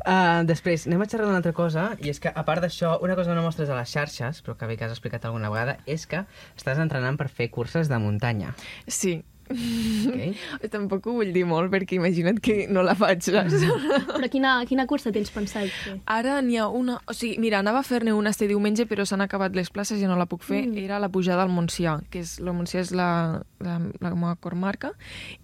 Uh, 0.08 0.46
després, 0.48 0.88
anem 0.88 1.04
a 1.04 1.10
xerrar 1.12 1.28
d'una 1.28 1.42
altra 1.44 1.52
cosa, 1.54 1.90
i 2.00 2.10
és 2.14 2.22
que, 2.24 2.32
a 2.32 2.46
part 2.48 2.64
d'això, 2.64 2.96
una 3.04 3.16
cosa 3.20 3.32
que 3.34 3.36
no 3.36 3.44
mostres 3.44 3.70
a 3.70 3.76
les 3.76 3.92
xarxes, 3.92 4.40
però 4.42 4.56
que 4.56 4.68
bé 4.72 4.78
que 4.80 4.86
has 4.88 4.96
explicat 4.96 5.26
alguna 5.28 5.50
vegada, 5.52 5.80
és 5.86 6.08
que 6.08 6.24
estàs 6.56 6.80
entrenant 6.80 7.20
per 7.20 7.28
fer 7.28 7.50
curses 7.52 7.90
de 7.92 8.00
muntanya. 8.00 8.56
Sí. 8.88 9.20
Okay? 9.52 10.34
Tampoc 10.74 11.08
ho 11.08 11.16
vull 11.20 11.32
dir 11.36 11.46
molt, 11.50 11.72
perquè 11.74 11.98
imagina't 11.98 12.42
que 12.44 12.66
no 12.72 12.84
la 12.86 12.96
faig, 12.98 13.24
saps? 13.28 13.56
Però 14.12 14.30
quina, 14.32 14.58
quina 14.70 14.88
cursa 14.90 15.14
tens 15.16 15.32
pensat 15.34 15.72
fer? 15.84 15.98
Ara 16.18 16.40
n'hi 16.46 16.60
ha 16.62 16.68
una... 16.68 17.00
O 17.08 17.16
sigui, 17.18 17.38
mira, 17.44 17.62
anava 17.64 17.82
a 17.84 17.88
fer-ne 17.88 18.16
una 18.16 18.34
este 18.36 18.50
diumenge, 18.50 18.88
però 18.90 19.06
s'han 19.08 19.24
acabat 19.26 19.56
les 19.58 19.72
places 19.74 20.02
i 20.02 20.10
no 20.10 20.18
la 20.20 20.28
puc 20.30 20.46
fer. 20.48 20.66
Mm. 20.68 20.84
Era 20.88 21.02
la 21.04 21.12
pujada 21.14 21.46
al 21.46 21.54
Montsià, 21.54 22.00
que 22.12 22.24
és... 22.26 22.38
El 22.44 22.54
Montsià 22.56 22.84
és 22.86 22.94
la, 22.96 23.10
la, 23.64 23.80
la 24.04 24.14
meva 24.14 24.36
comarca, 24.44 24.94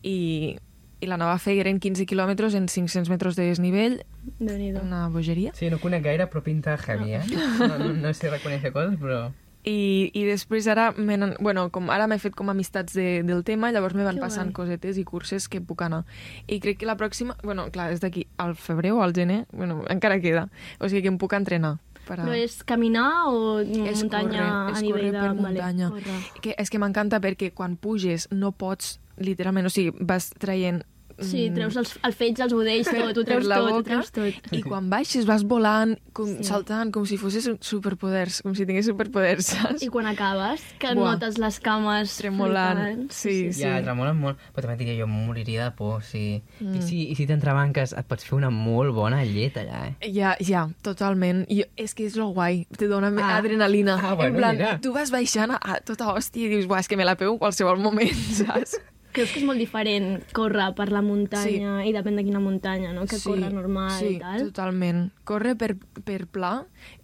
i, 0.01 0.55
i 1.03 1.09
l'anava 1.09 1.35
a 1.35 1.41
fer, 1.41 1.57
eren 1.61 1.79
15 1.83 2.07
quilòmetres 2.09 2.55
en 2.59 2.67
500 2.71 3.11
metres 3.11 3.39
de 3.39 3.47
desnivell, 3.51 4.01
una 4.39 5.07
bogeria. 5.11 5.51
Sí, 5.57 5.69
no 5.69 5.79
conec 5.83 6.03
gaire, 6.05 6.27
però 6.31 6.43
pinta 6.43 6.77
heavy, 6.77 7.17
eh? 7.19 7.23
No, 7.59 7.77
no, 7.77 7.93
no 8.05 8.13
sé 8.15 8.31
reconèixer 8.31 8.73
coses, 8.75 8.99
però... 9.01 9.25
I, 9.63 10.11
i 10.13 10.25
després 10.27 10.67
ara, 10.67 10.89
bueno, 10.97 11.69
com 11.71 11.89
ara 11.89 12.07
m'he 12.11 12.17
fet 12.19 12.35
com 12.35 12.49
amistats 12.51 12.93
de, 12.97 13.23
del 13.23 13.45
tema, 13.47 13.71
llavors 13.71 13.95
me 13.95 14.03
van 14.03 14.17
Que 14.19 14.25
passant 14.25 14.49
guai. 14.51 14.57
cosetes 14.67 14.97
i 14.99 15.05
curses 15.07 15.47
que 15.47 15.61
puc 15.61 15.81
anar. 15.85 16.03
I 16.47 16.59
crec 16.59 16.79
que 16.81 16.85
la 16.89 16.97
pròxima, 16.99 17.37
bueno, 17.43 17.69
clar, 17.71 17.91
és 17.95 18.01
d'aquí 18.03 18.27
al 18.37 18.55
febrer 18.59 18.91
o 18.91 19.01
al 19.01 19.13
gener, 19.15 19.45
bueno, 19.53 19.83
encara 19.89 20.19
queda. 20.19 20.49
O 20.79 20.89
sigui 20.89 21.01
que 21.01 21.07
em 21.13 21.17
puc 21.17 21.33
entrenar. 21.33 21.77
Per 22.03 22.19
a... 22.19 22.25
Però 22.25 22.33
és 22.35 22.57
caminar 22.67 23.29
o 23.31 23.61
És 23.63 24.01
muntanya 24.03 24.43
córrer, 24.43 24.71
és 24.73 24.77
a 24.77 24.81
nivell 24.83 25.05
de... 25.05 25.11
per 25.13 25.27
Vale, 25.29 25.39
muntanya. 25.39 25.89
córrer. 25.93 26.17
Que, 26.43 26.55
és 26.59 26.69
que 26.69 26.79
m'encanta 26.83 27.21
perquè 27.23 27.53
quan 27.55 27.77
puges 27.79 28.27
no 28.35 28.51
pots, 28.51 28.97
literalment, 29.17 29.65
o 29.65 29.71
sigui, 29.71 29.93
vas 30.03 30.33
traient... 30.35 30.83
Sí, 31.19 31.49
mm, 31.49 31.53
treus 31.55 31.75
els, 31.77 31.91
el 32.03 32.13
fetge, 32.13 32.43
els 32.43 32.53
budells, 32.53 32.87
tot, 32.93 33.17
ho 33.17 33.23
treus 33.27 33.45
la 33.45 33.57
tot, 33.61 33.71
ho 33.73 33.83
treus 33.83 34.11
tot. 34.11 34.51
I 34.51 34.61
quan 34.65 34.89
baixes 34.89 35.25
vas 35.29 35.43
volant, 35.43 35.95
com, 36.13 36.27
Sí. 36.37 36.43
saltant, 36.47 36.91
com 36.93 37.05
si 37.05 37.17
fossis 37.17 37.49
superpoders, 37.61 38.41
com 38.41 38.55
si 38.55 38.65
tingués 38.65 38.85
superpoders, 38.89 39.45
saps? 39.53 39.83
I 39.83 39.89
quan 39.93 40.07
acabes, 40.09 40.61
que 40.79 40.93
Buah. 40.95 41.13
notes 41.13 41.37
les 41.37 41.59
cames 41.59 42.15
Tremolant, 42.17 42.79
flipant. 42.79 43.11
sí. 43.11 43.51
Ja, 43.59 43.75
tremolen 43.83 44.17
molt, 44.17 44.37
però 44.55 44.67
també 44.67 44.77
diria, 44.83 44.97
jo 45.03 45.07
moriria 45.07 45.65
de 45.69 45.75
por, 45.77 46.01
sí. 46.03 46.41
Mm. 46.59 46.75
I 46.77 46.81
si, 46.81 47.01
i 47.11 47.15
si 47.15 47.27
t'entrebanques, 47.29 47.93
et 47.97 48.07
pots 48.09 48.25
fer 48.25 48.37
una 48.37 48.49
molt 48.53 48.93
bona 48.95 49.23
llet 49.25 49.57
allà, 49.61 49.83
eh? 49.91 50.11
Ja, 50.13 50.35
ja, 50.39 50.67
totalment. 50.81 51.45
I 51.49 51.63
és 51.77 51.93
que 51.93 52.05
és 52.07 52.15
lo 52.19 52.29
guai, 52.33 52.65
te 52.77 52.87
dona 52.87 53.11
Ah. 53.13 53.33
ah. 53.33 53.37
adrenalina. 53.37 53.99
Ah, 54.01 54.13
bueno, 54.15 54.33
en 54.33 54.37
plan, 54.37 54.55
mira. 54.57 54.79
tu 54.81 54.93
vas 54.93 55.11
baixant 55.11 55.51
a, 55.51 55.59
a 55.61 55.79
tota 55.85 56.05
hòstia 56.13 56.47
i 56.47 56.49
dius, 56.49 56.65
buah, 56.67 56.79
és 56.79 56.87
que 56.87 56.97
me 56.97 57.05
la 57.05 57.15
pego 57.15 57.33
en 57.33 57.39
qualsevol 57.39 57.77
moment, 57.79 58.13
saps? 58.39 58.79
Creus 59.13 59.29
que 59.31 59.39
és 59.39 59.45
molt 59.45 59.61
diferent 59.61 60.23
córrer 60.33 60.71
per 60.77 60.87
la 60.91 61.03
muntanya 61.05 61.83
i 61.85 61.91
depèn 61.93 62.15
de 62.17 62.23
quina 62.25 62.39
muntanya, 62.41 62.93
no? 62.95 63.05
Que 63.05 63.19
córrer 63.21 63.51
normal 63.53 63.91
sí, 63.99 64.15
i 64.15 64.19
tal. 64.19 64.47
totalment. 64.49 65.03
Córrer 65.29 65.53
per, 65.59 65.75
per 66.03 66.23
pla 66.33 66.55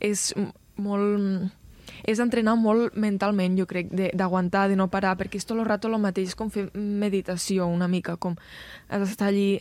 és 0.01 0.34
molt... 0.82 1.51
És 2.08 2.20
entrenar 2.22 2.54
molt 2.56 2.94
mentalment, 2.96 3.56
jo 3.60 3.66
crec, 3.68 3.89
de- 3.92 4.12
d'aguantar, 4.16 4.68
de, 4.70 4.75
no 4.78 4.88
parar, 4.94 5.16
perquè 5.20 5.36
és 5.42 5.46
tot 5.46 5.58
el 5.60 5.66
rato 5.68 5.89
el 5.89 5.98
mateix, 6.00 6.36
com 6.38 6.50
fer 6.54 6.68
meditació 6.74 7.66
una 7.68 7.89
mica, 7.92 8.16
com 8.22 8.38
has 8.88 9.01
d'estar 9.04 9.28
allí 9.34 9.60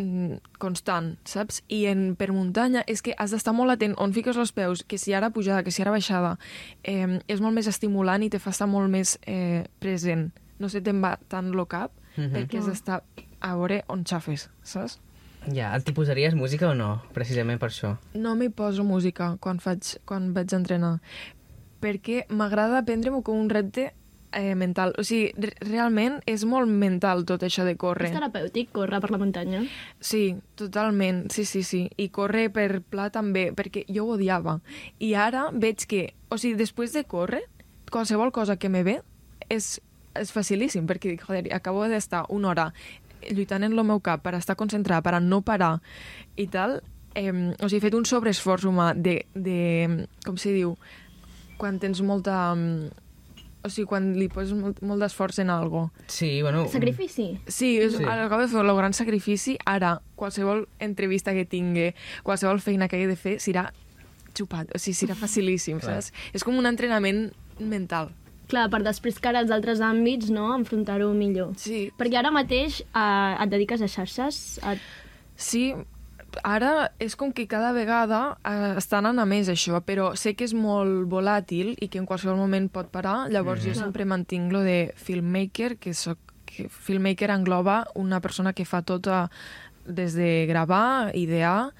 mm, 0.00 0.40
constant, 0.58 1.12
saps? 1.28 1.60
I 1.68 1.84
en, 1.92 2.02
per 2.18 2.30
muntanya 2.34 2.82
és 2.90 3.04
que 3.04 3.14
has 3.16 3.30
d'estar 3.36 3.54
molt 3.54 3.70
atent 3.76 3.94
on 4.02 4.12
fiques 4.16 4.36
els 4.40 4.52
peus, 4.56 4.82
que 4.82 4.98
si 4.98 5.14
ara 5.14 5.30
pujada, 5.30 5.62
que 5.62 5.70
si 5.70 5.84
ara 5.84 5.92
baixada. 5.94 6.36
Eh, 6.82 7.20
és 7.28 7.40
molt 7.44 7.54
més 7.54 7.68
estimulant 7.70 8.24
i 8.24 8.30
te 8.32 8.40
fa 8.42 8.50
estar 8.56 8.66
molt 8.68 8.90
més 8.90 9.18
eh, 9.28 9.62
present. 9.80 10.30
No 10.60 10.68
se 10.68 10.80
te'n 10.84 11.00
va 11.02 11.16
tant 11.28 11.50
lo 11.56 11.66
cap, 11.66 11.90
Mhm. 12.16 12.32
perquè 12.36 12.58
has 12.60 12.66
d'estar 12.66 13.02
a 13.40 13.54
veure 13.56 13.82
on 13.88 14.04
xafes, 14.04 14.50
saps? 14.62 14.98
Ja, 15.50 15.74
et 15.74 15.88
posaries 15.94 16.34
música 16.36 16.68
o 16.68 16.74
no? 16.74 17.02
Precisament 17.14 17.58
per 17.58 17.70
això. 17.70 17.96
No 18.12 18.34
m'hi 18.36 18.50
poso 18.50 18.84
música 18.84 19.36
quan, 19.40 19.58
faig, 19.58 19.96
quan 20.04 20.34
vaig 20.34 20.52
entrenar, 20.52 21.00
perquè 21.80 22.26
m'agrada 22.28 22.82
prendre-m'ho 22.84 23.22
com 23.22 23.38
un 23.40 23.48
repte 23.48 23.94
eh, 24.32 24.54
mental. 24.54 24.92
O 24.98 25.02
sigui, 25.02 25.32
re 25.42 25.54
realment 25.66 26.20
és 26.30 26.44
molt 26.46 26.68
mental 26.70 27.24
tot 27.26 27.42
això 27.42 27.64
de 27.66 27.72
córrer. 27.80 28.10
És 28.12 28.14
terapèutic 28.14 28.68
córrer 28.70 29.00
per 29.02 29.10
la 29.10 29.18
muntanya. 29.18 29.64
Sí, 29.98 30.36
totalment, 30.54 31.30
sí, 31.34 31.44
sí, 31.44 31.64
sí. 31.64 31.90
I 31.96 32.10
córrer 32.14 32.50
per 32.52 32.82
pla 32.82 33.08
també, 33.10 33.48
perquè 33.56 33.82
jo 33.88 34.04
ho 34.06 34.14
odiava. 34.14 34.60
I 35.00 35.14
ara 35.14 35.48
veig 35.52 35.82
que, 35.90 36.12
o 36.28 36.38
sigui, 36.38 36.54
després 36.60 36.92
de 36.92 37.02
córrer, 37.04 37.42
qualsevol 37.90 38.30
cosa 38.30 38.56
que 38.56 38.68
me 38.68 38.84
ve 38.84 39.00
és, 39.48 39.80
és 40.18 40.32
facilíssim, 40.32 40.86
perquè 40.86 41.14
dic, 41.14 41.22
joder, 41.26 41.46
acabo 41.54 41.84
d'estar 41.88 42.24
una 42.28 42.48
hora 42.48 42.72
lluitant 43.30 43.62
en 43.66 43.72
el 43.76 43.84
meu 43.84 44.00
cap 44.00 44.22
per 44.24 44.34
estar 44.34 44.56
concentrada, 44.56 45.02
per 45.02 45.14
a 45.14 45.20
no 45.20 45.42
parar 45.42 45.80
i 46.36 46.46
tal. 46.48 46.80
Eh, 47.14 47.30
o 47.30 47.68
sigui, 47.68 47.78
he 47.78 47.84
fet 47.88 47.94
un 47.94 48.04
sobreesforç 48.06 48.64
humà 48.70 48.94
de, 48.94 49.26
de 49.34 50.06
com 50.24 50.36
se 50.38 50.52
diu, 50.56 50.76
quan 51.58 51.78
tens 51.78 52.00
molta... 52.02 52.54
mm, 52.54 53.06
O 53.60 53.68
sigui, 53.68 53.84
quan 53.90 54.06
li 54.16 54.24
poses 54.32 54.54
molt, 54.56 54.78
molt 54.80 55.02
d'esforç 55.04 55.42
en 55.42 55.50
algo. 55.52 55.90
Sí, 56.08 56.40
bueno... 56.40 56.62
Sacrifici. 56.72 57.26
Sí, 57.46 57.74
és, 57.76 57.92
Sí. 57.98 58.04
acabo 58.08 58.40
de 58.40 58.48
fer 58.48 58.62
el 58.64 58.70
gran 58.74 58.94
sacrifici. 58.96 59.58
Ara, 59.68 60.00
qualsevol 60.16 60.62
entrevista 60.78 61.34
que 61.36 61.44
tingui, 61.44 61.90
qualsevol 62.24 62.62
feina 62.64 62.88
que 62.88 62.96
hagi 62.96 63.10
de 63.10 63.16
fer, 63.20 63.34
serà 63.36 63.66
xupat. 64.32 64.72
O 64.72 64.78
sigui, 64.80 64.94
serà 64.96 65.12
facilíssim, 65.14 65.76
saps? 65.84 66.08
És 66.32 66.40
com 66.42 66.56
un 66.56 66.64
entrenament 66.64 67.34
mental. 67.60 68.14
Clar, 68.50 68.66
per 68.72 68.82
després 68.82 69.20
que 69.22 69.30
ara 69.30 69.38
als 69.44 69.52
altres 69.54 69.78
àmbits, 69.80 70.28
no?, 70.34 70.48
enfrontar-ho 70.58 71.12
millor. 71.14 71.52
Sí. 71.56 71.88
Perquè 71.96 72.18
ara 72.18 72.32
mateix 72.34 72.80
eh, 72.82 73.42
et 73.44 73.50
dediques 73.52 73.80
a 73.82 73.88
xarxes, 73.88 74.58
a... 74.66 74.74
Sí, 75.40 75.70
ara 76.46 76.90
és 77.02 77.14
com 77.18 77.32
que 77.34 77.46
cada 77.50 77.70
vegada 77.74 78.36
eh, 78.46 78.74
està 78.78 78.98
anant 78.98 79.18
a 79.22 79.24
més 79.26 79.48
això, 79.50 79.80
però 79.86 80.12
sé 80.18 80.34
que 80.34 80.44
és 80.46 80.52
molt 80.54 81.06
volàtil 81.10 81.72
i 81.80 81.88
que 81.90 81.98
en 82.02 82.06
qualsevol 82.06 82.36
moment 82.38 82.68
pot 82.70 82.90
parar, 82.90 83.28
llavors 83.30 83.62
Mhm. 83.64 83.72
jo 83.72 83.80
sempre 83.80 84.04
mantinc 84.04 84.52
lo 84.52 84.60
de 84.66 84.92
filmmaker, 84.96 85.76
que, 85.78 85.94
soc, 85.94 86.18
que 86.46 86.68
filmmaker 86.68 87.30
engloba 87.30 87.84
una 87.94 88.20
persona 88.20 88.52
que 88.52 88.64
fa 88.64 88.82
tot 88.82 89.06
a, 89.08 89.28
des 89.86 90.14
de 90.14 90.46
gravar, 90.46 91.10
idear, 91.16 91.70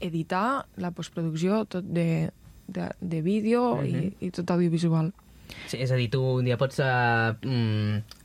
editar, 0.00 0.66
la 0.76 0.90
postproducció, 0.90 1.64
tot 1.66 1.84
de, 1.84 2.30
de, 2.66 2.88
de 3.00 3.22
vídeo 3.22 3.76
Mhm. 3.76 3.86
i, 4.20 4.26
i 4.26 4.30
tot 4.30 4.50
audiovisual. 4.50 5.12
Sí, 5.66 5.78
és 5.80 5.90
a 5.90 5.96
dir, 5.96 6.10
tu 6.10 6.20
un 6.38 6.44
dia 6.44 6.56
pots 6.60 6.78
uh, 6.80 7.34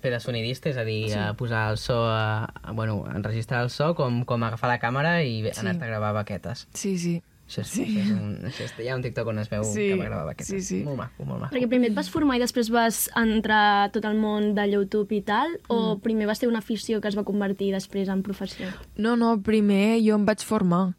fer 0.01 0.11
de 0.11 0.19
sonidista, 0.19 0.69
és 0.69 0.77
a 0.77 0.83
dir, 0.87 1.09
sí. 1.11 1.17
uh, 1.17 1.33
posar 1.39 1.69
el 1.71 1.77
so, 1.77 1.97
uh, 2.05 2.73
bueno, 2.73 3.03
enregistrar 3.15 3.63
el 3.63 3.69
so, 3.73 3.93
com, 3.95 4.23
com 4.25 4.43
agafar 4.43 4.69
la 4.69 4.79
càmera 4.79 5.19
i 5.23 5.41
Sí. 5.49 5.59
anar-te 5.61 5.85
a 5.85 5.87
gravar 5.87 6.13
baquetes. 6.13 6.67
Sí, 6.73 6.97
sí. 6.97 7.21
Això 7.49 7.61
és, 7.63 7.67
Sí. 7.67 7.85
sí. 7.85 7.97
això 7.97 8.03
és 8.05 8.11
un, 8.21 8.33
això 8.45 8.63
és, 8.67 8.73
hi 8.77 8.87
ha 8.89 8.95
un 8.95 9.01
TikTok 9.01 9.27
on 9.31 9.39
es 9.39 9.49
veu 9.49 9.63
Sí, 9.65 9.87
que 9.89 9.95
va 9.97 10.05
gravar 10.05 10.25
baquetes. 10.27 10.47
sí, 10.51 10.61
sí. 10.61 10.83
Molt 10.85 10.97
maco, 10.97 11.25
molt 11.25 11.41
maco. 11.41 11.55
Perquè 11.55 11.67
primer 11.67 11.89
et 11.89 11.95
vas 11.95 12.09
formar 12.13 12.35
i 12.37 12.39
després 12.43 12.69
vas 12.69 13.09
entrar 13.17 13.85
a 13.85 13.89
tot 13.89 14.05
el 14.05 14.17
món 14.21 14.53
de 14.53 14.67
YouTube 14.69 15.15
i 15.17 15.21
tal, 15.21 15.55
o 15.67 15.95
Mm. 15.95 16.01
primer 16.01 16.27
va 16.29 16.35
ser 16.35 16.47
una 16.47 16.59
afició 16.59 17.01
que 17.01 17.07
es 17.07 17.17
va 17.17 17.23
convertir 17.23 17.71
després 17.73 18.07
en 18.09 18.21
professió? 18.21 18.67
No, 18.97 19.15
no, 19.15 19.41
primer 19.41 19.97
jo 20.05 20.13
em 20.15 20.25
vaig 20.25 20.43
formar, 20.45 20.93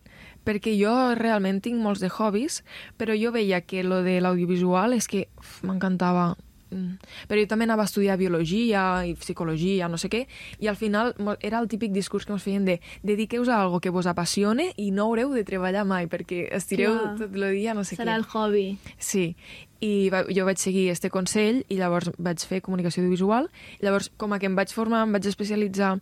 perquè 0.45 0.75
jo 0.79 0.93
realment 1.19 1.61
tinc 1.65 1.81
molts 1.83 2.03
de 2.03 2.11
hobbies, 2.11 2.63
però 2.97 3.17
jo 3.19 3.33
veia 3.33 3.61
que 3.61 3.85
lo 3.85 4.03
de 4.07 4.21
l'audiovisual 4.21 4.95
és 4.97 5.09
que 5.11 5.27
m'encantava. 5.63 6.35
Mm. 6.71 7.01
Però 7.27 7.41
jo 7.41 7.49
també 7.51 7.67
anava 7.67 7.83
a 7.83 7.89
estudiar 7.91 8.17
biologia 8.19 9.03
i 9.07 9.17
psicologia, 9.19 9.89
no 9.91 9.99
sé 9.99 10.11
què, 10.13 10.21
i 10.63 10.69
al 10.71 10.79
final 10.79 11.15
era 11.43 11.59
el 11.59 11.67
típic 11.69 11.91
discurs 11.93 12.27
que 12.27 12.33
ens 12.37 12.45
feien 12.47 12.65
de 12.69 12.79
dediqueu-vos 13.03 13.51
a 13.51 13.59
algo 13.61 13.81
que 13.83 13.91
vos 13.91 14.07
apassione 14.07 14.71
i 14.79 14.91
no 14.95 15.09
haureu 15.09 15.35
de 15.35 15.43
treballar 15.45 15.85
mai, 15.85 16.07
perquè 16.07 16.45
estireu 16.55 16.95
Clar. 16.95 17.17
tot 17.19 17.35
el 17.35 17.49
dia 17.59 17.75
no 17.75 17.85
sé 17.85 17.99
Serà 17.99 18.15
què. 18.15 18.21
el 18.23 18.27
hobby. 18.31 18.65
Sí, 18.99 19.35
i 19.81 20.09
va, 20.13 20.23
jo 20.31 20.47
vaig 20.47 20.63
seguir 20.63 20.89
este 20.95 21.11
consell 21.11 21.65
i 21.69 21.81
llavors 21.81 22.13
vaig 22.19 22.43
fer 22.47 22.63
comunicació 22.63 23.03
audiovisual. 23.03 23.51
Llavors, 23.83 24.11
com 24.17 24.33
a 24.33 24.39
que 24.39 24.47
em 24.47 24.55
vaig 24.59 24.73
formar, 24.77 25.03
em 25.07 25.17
vaig 25.17 25.27
especialitzar 25.27 25.97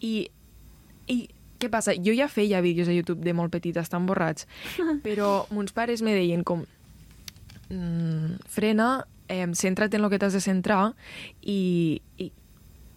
i, 0.00 0.30
i 1.06 1.28
què 1.64 1.72
passa? 1.72 1.96
Jo 1.96 2.14
ja 2.16 2.28
feia 2.28 2.62
vídeos 2.64 2.90
a 2.90 2.94
YouTube 2.94 3.24
de 3.24 3.34
molt 3.36 3.52
petita, 3.54 3.82
estan 3.84 4.06
borrats, 4.06 4.48
però 5.06 5.44
mons 5.54 5.74
pares 5.74 6.04
me 6.04 6.14
deien 6.16 6.44
com 6.46 6.64
mm, 7.70 8.38
frena, 8.52 9.06
eh, 9.28 9.46
centra't 9.56 9.94
en 9.94 10.04
el 10.04 10.10
que 10.12 10.20
t'has 10.20 10.36
de 10.36 10.42
centrar 10.44 10.94
i, 11.40 12.02
i, 12.18 12.30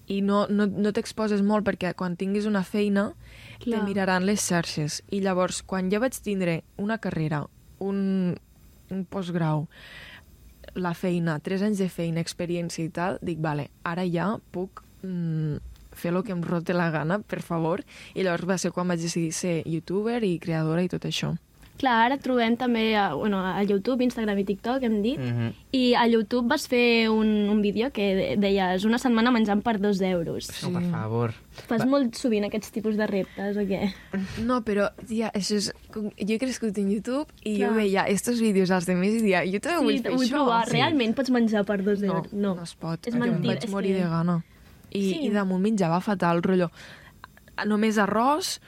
i 0.07 0.21
no, 0.21 0.45
no, 0.49 0.67
no 0.67 0.93
t'exposes 0.95 1.43
molt 1.43 1.67
perquè 1.67 1.93
quan 1.97 2.17
tinguis 2.19 2.47
una 2.49 2.63
feina 2.67 3.11
Clar. 3.63 3.79
te 3.79 3.85
miraran 3.85 4.27
les 4.27 4.43
xarxes. 4.43 5.01
I 5.11 5.21
llavors, 5.23 5.63
quan 5.63 5.91
jo 5.91 6.01
vaig 6.03 6.19
tindre 6.23 6.61
una 6.77 6.99
carrera, 7.03 7.45
un, 7.83 8.37
un 8.91 9.05
postgrau, 9.05 9.67
la 10.77 10.93
feina, 10.93 11.39
tres 11.43 11.63
anys 11.65 11.81
de 11.81 11.89
feina, 11.89 12.21
experiència 12.21 12.85
i 12.85 12.91
tal, 12.93 13.17
dic, 13.25 13.41
vale, 13.41 13.69
ara 13.87 14.05
ja 14.05 14.35
puc 14.53 14.83
mm, 15.01 15.57
fer 15.97 16.13
el 16.13 16.23
que 16.23 16.31
em 16.31 16.41
rote 16.45 16.73
la 16.77 16.89
gana, 16.93 17.19
per 17.19 17.41
favor. 17.41 17.83
I 18.15 18.23
llavors 18.23 18.47
va 18.47 18.57
ser 18.57 18.71
quan 18.71 18.87
vaig 18.87 19.01
decidir 19.01 19.33
ser 19.33 19.63
youtuber 19.65 20.23
i 20.23 20.37
creadora 20.39 20.83
i 20.83 20.89
tot 20.89 21.03
això. 21.09 21.35
Clar, 21.77 22.07
ara 22.07 22.15
trobem 22.17 22.55
també 22.57 22.95
a, 22.97 23.13
bueno, 23.13 23.37
a 23.37 23.61
YouTube, 23.61 24.01
Instagram 24.01 24.39
i 24.41 24.43
TikTok, 24.45 24.81
hem 24.81 24.95
dit, 25.03 25.19
Mm 25.19 25.29
-hmm. 25.29 25.51
i 25.71 25.93
a 25.93 26.07
YouTube 26.07 26.47
vas 26.49 26.67
fer 26.67 27.07
un, 27.07 27.27
un 27.27 27.61
vídeo 27.61 27.91
que 27.91 28.15
de- 28.15 28.35
deies 28.37 28.83
una 28.83 28.97
setmana 28.97 29.29
menjant 29.29 29.61
per 29.61 29.79
dos 29.79 30.01
euros. 30.01 30.45
Sí. 30.47 30.65
No, 30.71 30.79
per 30.79 30.89
favor. 30.89 31.33
Fas 31.67 31.81
Va- 31.81 31.85
molt 31.85 32.15
sovint 32.15 32.45
aquests 32.45 32.71
tipus 32.71 32.97
de 32.97 33.05
reptes, 33.05 33.57
o 33.57 33.59
què? 33.61 33.93
No, 34.43 34.63
però, 34.65 34.89
tia, 35.07 35.29
això 35.35 35.55
és... 35.55 35.71
Jo 35.93 36.33
he 36.33 36.39
crescut 36.39 36.75
en 36.79 36.89
YouTube 36.89 37.27
i 37.43 37.57
Clar. 37.57 37.69
jo 37.69 37.75
veia 37.75 38.07
estos 38.07 38.41
vídeos 38.41 38.71
als 38.71 38.87
de 38.87 38.95
més 38.95 39.13
i 39.13 39.21
dia, 39.21 39.43
jo 39.45 39.59
també 39.59 39.77
vull 39.83 39.97
Sí, 39.97 40.01
fer 40.01 40.11
vull 40.13 40.25
això. 40.25 40.31
provar. 40.31 40.65
Sí. 40.65 40.71
Realment 40.71 41.13
pots 41.13 41.29
menjar 41.29 41.63
per 41.63 41.83
dos 41.83 42.01
No, 42.01 42.07
euros? 42.07 42.33
no, 42.33 42.55
no 42.55 42.63
es 42.63 42.73
pot. 42.73 43.05
És 43.05 43.13
Jo 43.13 43.23
em 43.23 43.29
mentida. 43.29 43.53
vaig 43.53 43.63
és 43.65 43.69
morir 43.69 43.93
que... 43.95 44.01
de 44.03 44.09
gana. 44.09 44.43
I, 44.91 45.01
Sí. 45.01 45.19
I 45.27 45.29
damunt 45.29 45.61
menjava 45.63 45.99
fatal, 46.01 46.41
rotllo. 46.41 46.69
Només 47.65 47.97
arròs, 47.97 48.59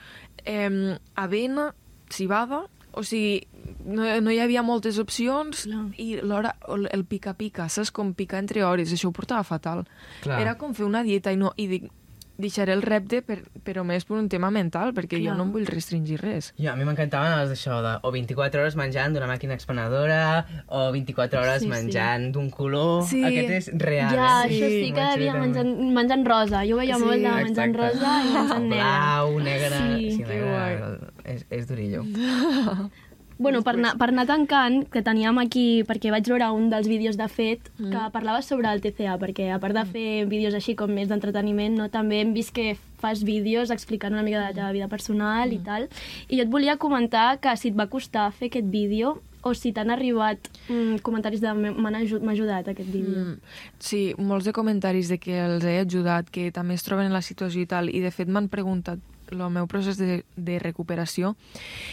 eh, 0.45 0.97
avena, 1.15 1.73
cibada, 2.09 2.63
o 2.91 3.03
sigui, 3.03 3.45
no, 3.85 4.03
no 4.21 4.31
hi 4.33 4.39
havia 4.41 4.63
moltes 4.65 4.97
opcions 4.97 5.67
Clar. 5.67 5.83
i 6.01 6.07
l'hora, 6.25 6.55
el 6.67 6.87
el 6.91 7.05
pica-pica, 7.05 7.69
saps 7.69 7.91
com 7.91 8.13
picar 8.17 8.39
entre 8.39 8.63
hores, 8.65 8.91
això 8.91 9.09
ho 9.09 9.13
portava 9.15 9.43
fatal. 9.43 9.85
Clar. 10.23 10.39
Era 10.41 10.55
com 10.57 10.73
fer 10.73 10.85
una 10.85 11.03
dieta 11.03 11.31
i, 11.31 11.37
no, 11.37 11.53
i 11.55 11.67
dic, 11.67 11.91
deixaré 12.39 12.73
el 12.73 12.81
repte, 12.81 13.19
per, 13.25 13.41
però 13.67 13.83
més 13.83 14.05
per 14.07 14.15
un 14.17 14.29
tema 14.31 14.49
mental, 14.53 14.93
perquè 14.95 15.19
Clar. 15.19 15.33
jo 15.33 15.37
no 15.37 15.45
em 15.47 15.51
vull 15.53 15.67
restringir 15.67 16.19
res. 16.21 16.53
Jo, 16.57 16.71
a 16.71 16.75
mi 16.79 16.87
m'encantaven 16.87 17.35
els 17.35 17.51
d'això 17.51 17.81
de 17.83 17.97
o 18.07 18.11
24 18.15 18.63
hores 18.63 18.77
menjant 18.79 19.13
d'una 19.15 19.27
màquina 19.27 19.57
expenedora 19.57 20.45
o 20.67 20.87
24 20.95 21.41
hores 21.43 21.59
Sí, 21.59 21.67
sí. 21.67 21.71
menjant 21.73 22.29
d'un 22.35 22.49
color. 22.49 23.03
Sí. 23.09 23.23
Aquest 23.27 23.51
és 23.57 23.69
real. 23.75 24.15
Ja, 24.15 24.29
eh? 24.45 24.47
això 24.47 24.71
sí, 24.71 24.93
cada 24.95 25.17
dia 25.19 25.35
menjant, 25.35 25.73
menjant 25.99 26.25
rosa. 26.25 26.63
Jo 26.69 26.79
veia 26.79 26.95
Sí, 26.95 27.03
molt 27.03 27.19
de 27.21 27.35
menjant 27.43 27.75
Exacte. 27.75 27.99
rosa 27.99 28.15
i 28.23 28.33
menjant 28.37 28.67
negre. 28.69 28.79
Blau, 28.79 29.39
negre... 29.43 29.75
Sí. 29.75 30.11
sí 30.15 30.23
negre 30.23 31.11
és, 31.25 31.45
és 31.49 31.67
durillo. 31.67 32.05
Bueno, 33.39 33.61
per 33.63 33.75
anar, 33.77 33.93
per 33.97 34.09
anar 34.11 34.25
tancant, 34.27 34.81
que 34.91 34.99
teníem 35.01 35.37
aquí, 35.39 35.83
perquè 35.87 36.11
vaig 36.11 36.27
veure 36.27 36.49
un 36.51 36.65
dels 36.69 36.89
vídeos 36.91 37.15
de 37.15 37.27
fet, 37.31 37.69
mm. 37.79 37.89
que 37.93 38.01
parlava 38.11 38.41
sobre 38.43 38.67
el 38.67 38.81
TCA, 38.83 39.15
perquè 39.21 39.45
a 39.55 39.59
part 39.63 39.73
de 39.77 39.85
fer 39.87 40.25
vídeos 40.27 40.53
així 40.57 40.75
com 40.75 40.91
més 40.91 41.07
d'entreteniment, 41.07 41.77
no, 41.79 41.87
també 41.89 42.19
hem 42.19 42.33
vist 42.35 42.51
que 42.51 42.75
fas 42.99 43.23
vídeos 43.23 43.71
explicant 43.71 44.11
una 44.11 44.23
mica 44.27 44.41
de 44.41 44.49
la 44.49 44.53
teva 44.57 44.73
vida 44.75 44.89
personal 44.91 45.47
mm. 45.49 45.55
i 45.55 45.59
tal. 45.63 45.87
I 46.27 46.35
jo 46.35 46.43
et 46.43 46.51
volia 46.51 46.75
comentar 46.77 47.39
que 47.39 47.55
si 47.55 47.71
et 47.71 47.79
va 47.79 47.87
costar 47.87 48.27
fer 48.35 48.51
aquest 48.51 48.67
vídeo 48.67 49.21
o 49.41 49.53
si 49.55 49.71
t'han 49.71 49.87
arribat 49.89 50.49
mm, 50.67 50.97
comentaris 51.01 51.39
de 51.39 51.53
"Me- 51.55 51.71
m'han 51.71 51.95
aju- 51.95 52.19
m'ha 52.19 52.33
ajudat 52.35 52.67
aquest 52.67 52.91
vídeo. 52.91 53.23
Mm, 53.23 53.37
sí, 53.79 54.01
molts 54.17 54.43
de 54.43 54.51
comentaris 54.51 55.07
de 55.07 55.17
que 55.17 55.39
els 55.39 55.63
he 55.63 55.77
ajudat, 55.79 56.27
que 56.29 56.51
també 56.51 56.73
es 56.75 56.83
troben 56.83 57.05
en 57.07 57.13
la 57.15 57.21
situació 57.21 57.61
i 57.63 57.65
tal, 57.65 57.87
i 57.87 58.01
de 58.03 58.11
fet 58.11 58.27
m'han 58.27 58.49
preguntat 58.51 58.99
el 59.31 59.49
meu 59.49 59.67
procés 59.67 59.97
de, 59.97 60.23
de 60.35 60.59
recuperació 60.59 61.35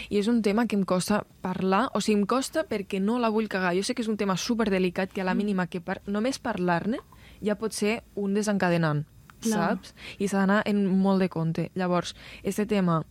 i 0.09 0.17
és 0.19 0.27
un 0.27 0.41
tema 0.41 0.65
que 0.67 0.75
em 0.75 0.83
costa 0.83 1.25
parlar, 1.41 1.89
o 1.93 2.01
sigui, 2.01 2.19
em 2.21 2.25
costa 2.25 2.63
perquè 2.67 2.99
no 3.01 3.19
la 3.19 3.29
vull 3.29 3.47
cagar. 3.47 3.75
Jo 3.75 3.83
sé 3.83 3.93
que 3.95 4.01
és 4.01 4.07
un 4.07 4.17
tema 4.17 4.37
super 4.37 4.69
delicat 4.69 5.11
que 5.13 5.21
a 5.21 5.25
la 5.27 5.33
mínima 5.35 5.67
que 5.67 5.81
par 5.81 6.01
només 6.07 6.39
parlar-ne 6.39 6.99
ja 7.43 7.55
pot 7.55 7.71
ser 7.73 8.03
un 8.15 8.33
desencadenant, 8.33 9.05
Clar. 9.41 9.77
saps? 9.77 9.93
I 10.17 10.27
s'ha 10.27 10.39
d'anar 10.45 10.63
en 10.65 10.85
molt 10.87 11.19
de 11.21 11.29
compte. 11.29 11.69
Llavors, 11.75 12.15
este 12.43 12.65
tema 12.65 13.03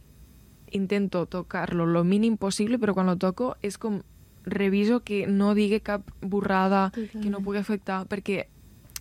intento 0.72 1.26
tocar-lo 1.26 1.86
lo 1.86 2.02
mínim 2.04 2.36
possible, 2.36 2.78
però 2.78 2.92
quan 2.94 3.06
lo 3.06 3.16
toco 3.16 3.56
és 3.62 3.78
com 3.78 4.02
reviso 4.44 5.00
que 5.02 5.26
no 5.26 5.54
digui 5.54 5.80
cap 5.80 6.02
borrada 6.20 6.90
que 6.92 7.00
no 7.02 7.06
Totalment. 7.12 7.44
pugui 7.44 7.58
afectar, 7.58 8.04
perquè 8.06 8.46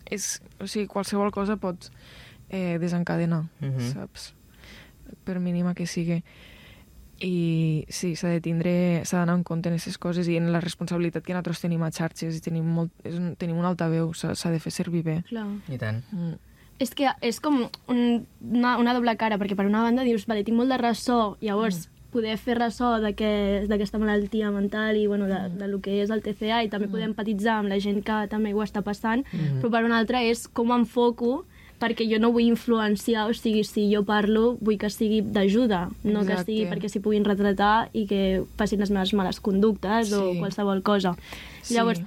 és, 0.10 0.42
o 0.62 0.68
sigui, 0.68 0.86
qualsevol 0.88 1.32
cosa 1.34 1.58
pot 1.58 1.90
eh, 2.50 2.78
desencadenar, 2.80 3.46
Mhm. 3.60 3.94
saps? 3.94 4.34
Per 5.24 5.40
mínima 5.40 5.74
que 5.76 5.86
sigui. 5.88 6.22
I 7.24 7.86
sí, 7.88 8.16
s'ha 8.20 8.28
de 8.34 8.42
tindre, 8.44 8.72
s'ha 9.08 9.22
d'anar 9.22 9.38
en 9.40 9.44
compte 9.48 9.70
en 9.72 9.78
aquestes 9.78 9.96
coses 9.98 10.28
i 10.28 10.36
en 10.36 10.50
la 10.52 10.60
responsabilitat 10.60 11.24
que 11.24 11.32
nosaltres 11.32 11.62
tenim 11.64 11.84
a 11.88 11.92
xarxes 11.96 12.36
i 12.36 12.42
tenim, 12.44 12.66
molt, 12.68 12.92
és, 13.08 13.16
un- 13.16 13.38
tenim 13.40 13.56
un 13.58 13.64
altaveu, 13.70 14.12
s'ha 14.14 14.34
s'ha 14.36 14.52
de 14.52 14.60
fer 14.60 14.74
servir 14.76 15.04
bé. 15.04 15.22
Clar. 15.30 15.46
I 15.72 15.78
tant. 15.80 16.02
Mm. 16.12 16.36
És 16.84 16.92
que 16.92 17.08
és 17.24 17.40
com 17.40 17.70
un, 17.88 18.28
una, 18.44 18.78
una 18.78 18.94
doble 18.94 19.16
cara, 19.16 19.38
perquè 19.40 19.56
per 19.56 19.66
una 19.66 19.82
banda 19.86 20.04
dius, 20.04 20.26
vale, 20.28 20.44
tinc 20.44 20.58
molt 20.60 20.70
de 20.76 20.78
ressò, 20.82 21.38
llavors 21.40 21.86
mm. 21.88 22.12
poder 22.12 22.36
fer 22.38 22.58
ressò 22.60 22.98
d'aquest- 23.00 23.70
d'aquesta 23.72 23.98
malaltia 23.98 24.52
mental 24.52 24.98
i 25.00 25.08
bueno, 25.08 25.26
de, 25.32 25.40
de 25.56 25.68
lo 25.72 25.80
que 25.80 26.02
és 26.04 26.12
el 26.12 26.20
TCA 26.22 26.64
i 26.66 26.70
també 26.70 26.90
poder 26.92 27.08
empatitzar 27.08 27.62
amb 27.62 27.70
la 27.72 27.80
gent 27.80 28.04
que 28.04 28.28
també 28.28 28.52
ho 28.54 28.60
està 28.64 28.84
passant, 28.84 29.24
mm. 29.32 29.62
però 29.64 29.72
per 29.72 29.86
una 29.88 29.98
altra 30.04 30.20
és 30.22 30.50
com 30.50 30.76
enfoco 30.76 31.46
perquè 31.80 32.08
jo 32.08 32.20
no 32.24 32.32
vull 32.32 32.48
influenciar, 32.48 33.28
o 33.30 33.34
sigui, 33.36 33.64
si 33.68 33.88
jo 33.92 34.04
parlo, 34.08 34.56
vull 34.64 34.78
que 34.80 34.90
sigui 34.90 35.22
d'ajuda, 35.22 35.90
no 36.08 36.24
que 36.28 36.38
sigui 36.44 36.68
perquè 36.72 36.90
s'hi 36.92 37.02
puguin 37.04 37.28
retratar 37.28 37.90
i 37.94 38.06
que 38.08 38.22
passin 38.56 38.80
les 38.80 38.94
meves 38.96 39.14
males 39.14 39.42
conductes 39.44 40.14
o 40.14 40.32
Sí. 40.32 40.40
qualsevol 40.40 40.82
cosa. 40.84 41.16
Sí. 41.62 41.76
Llavors, 41.76 42.02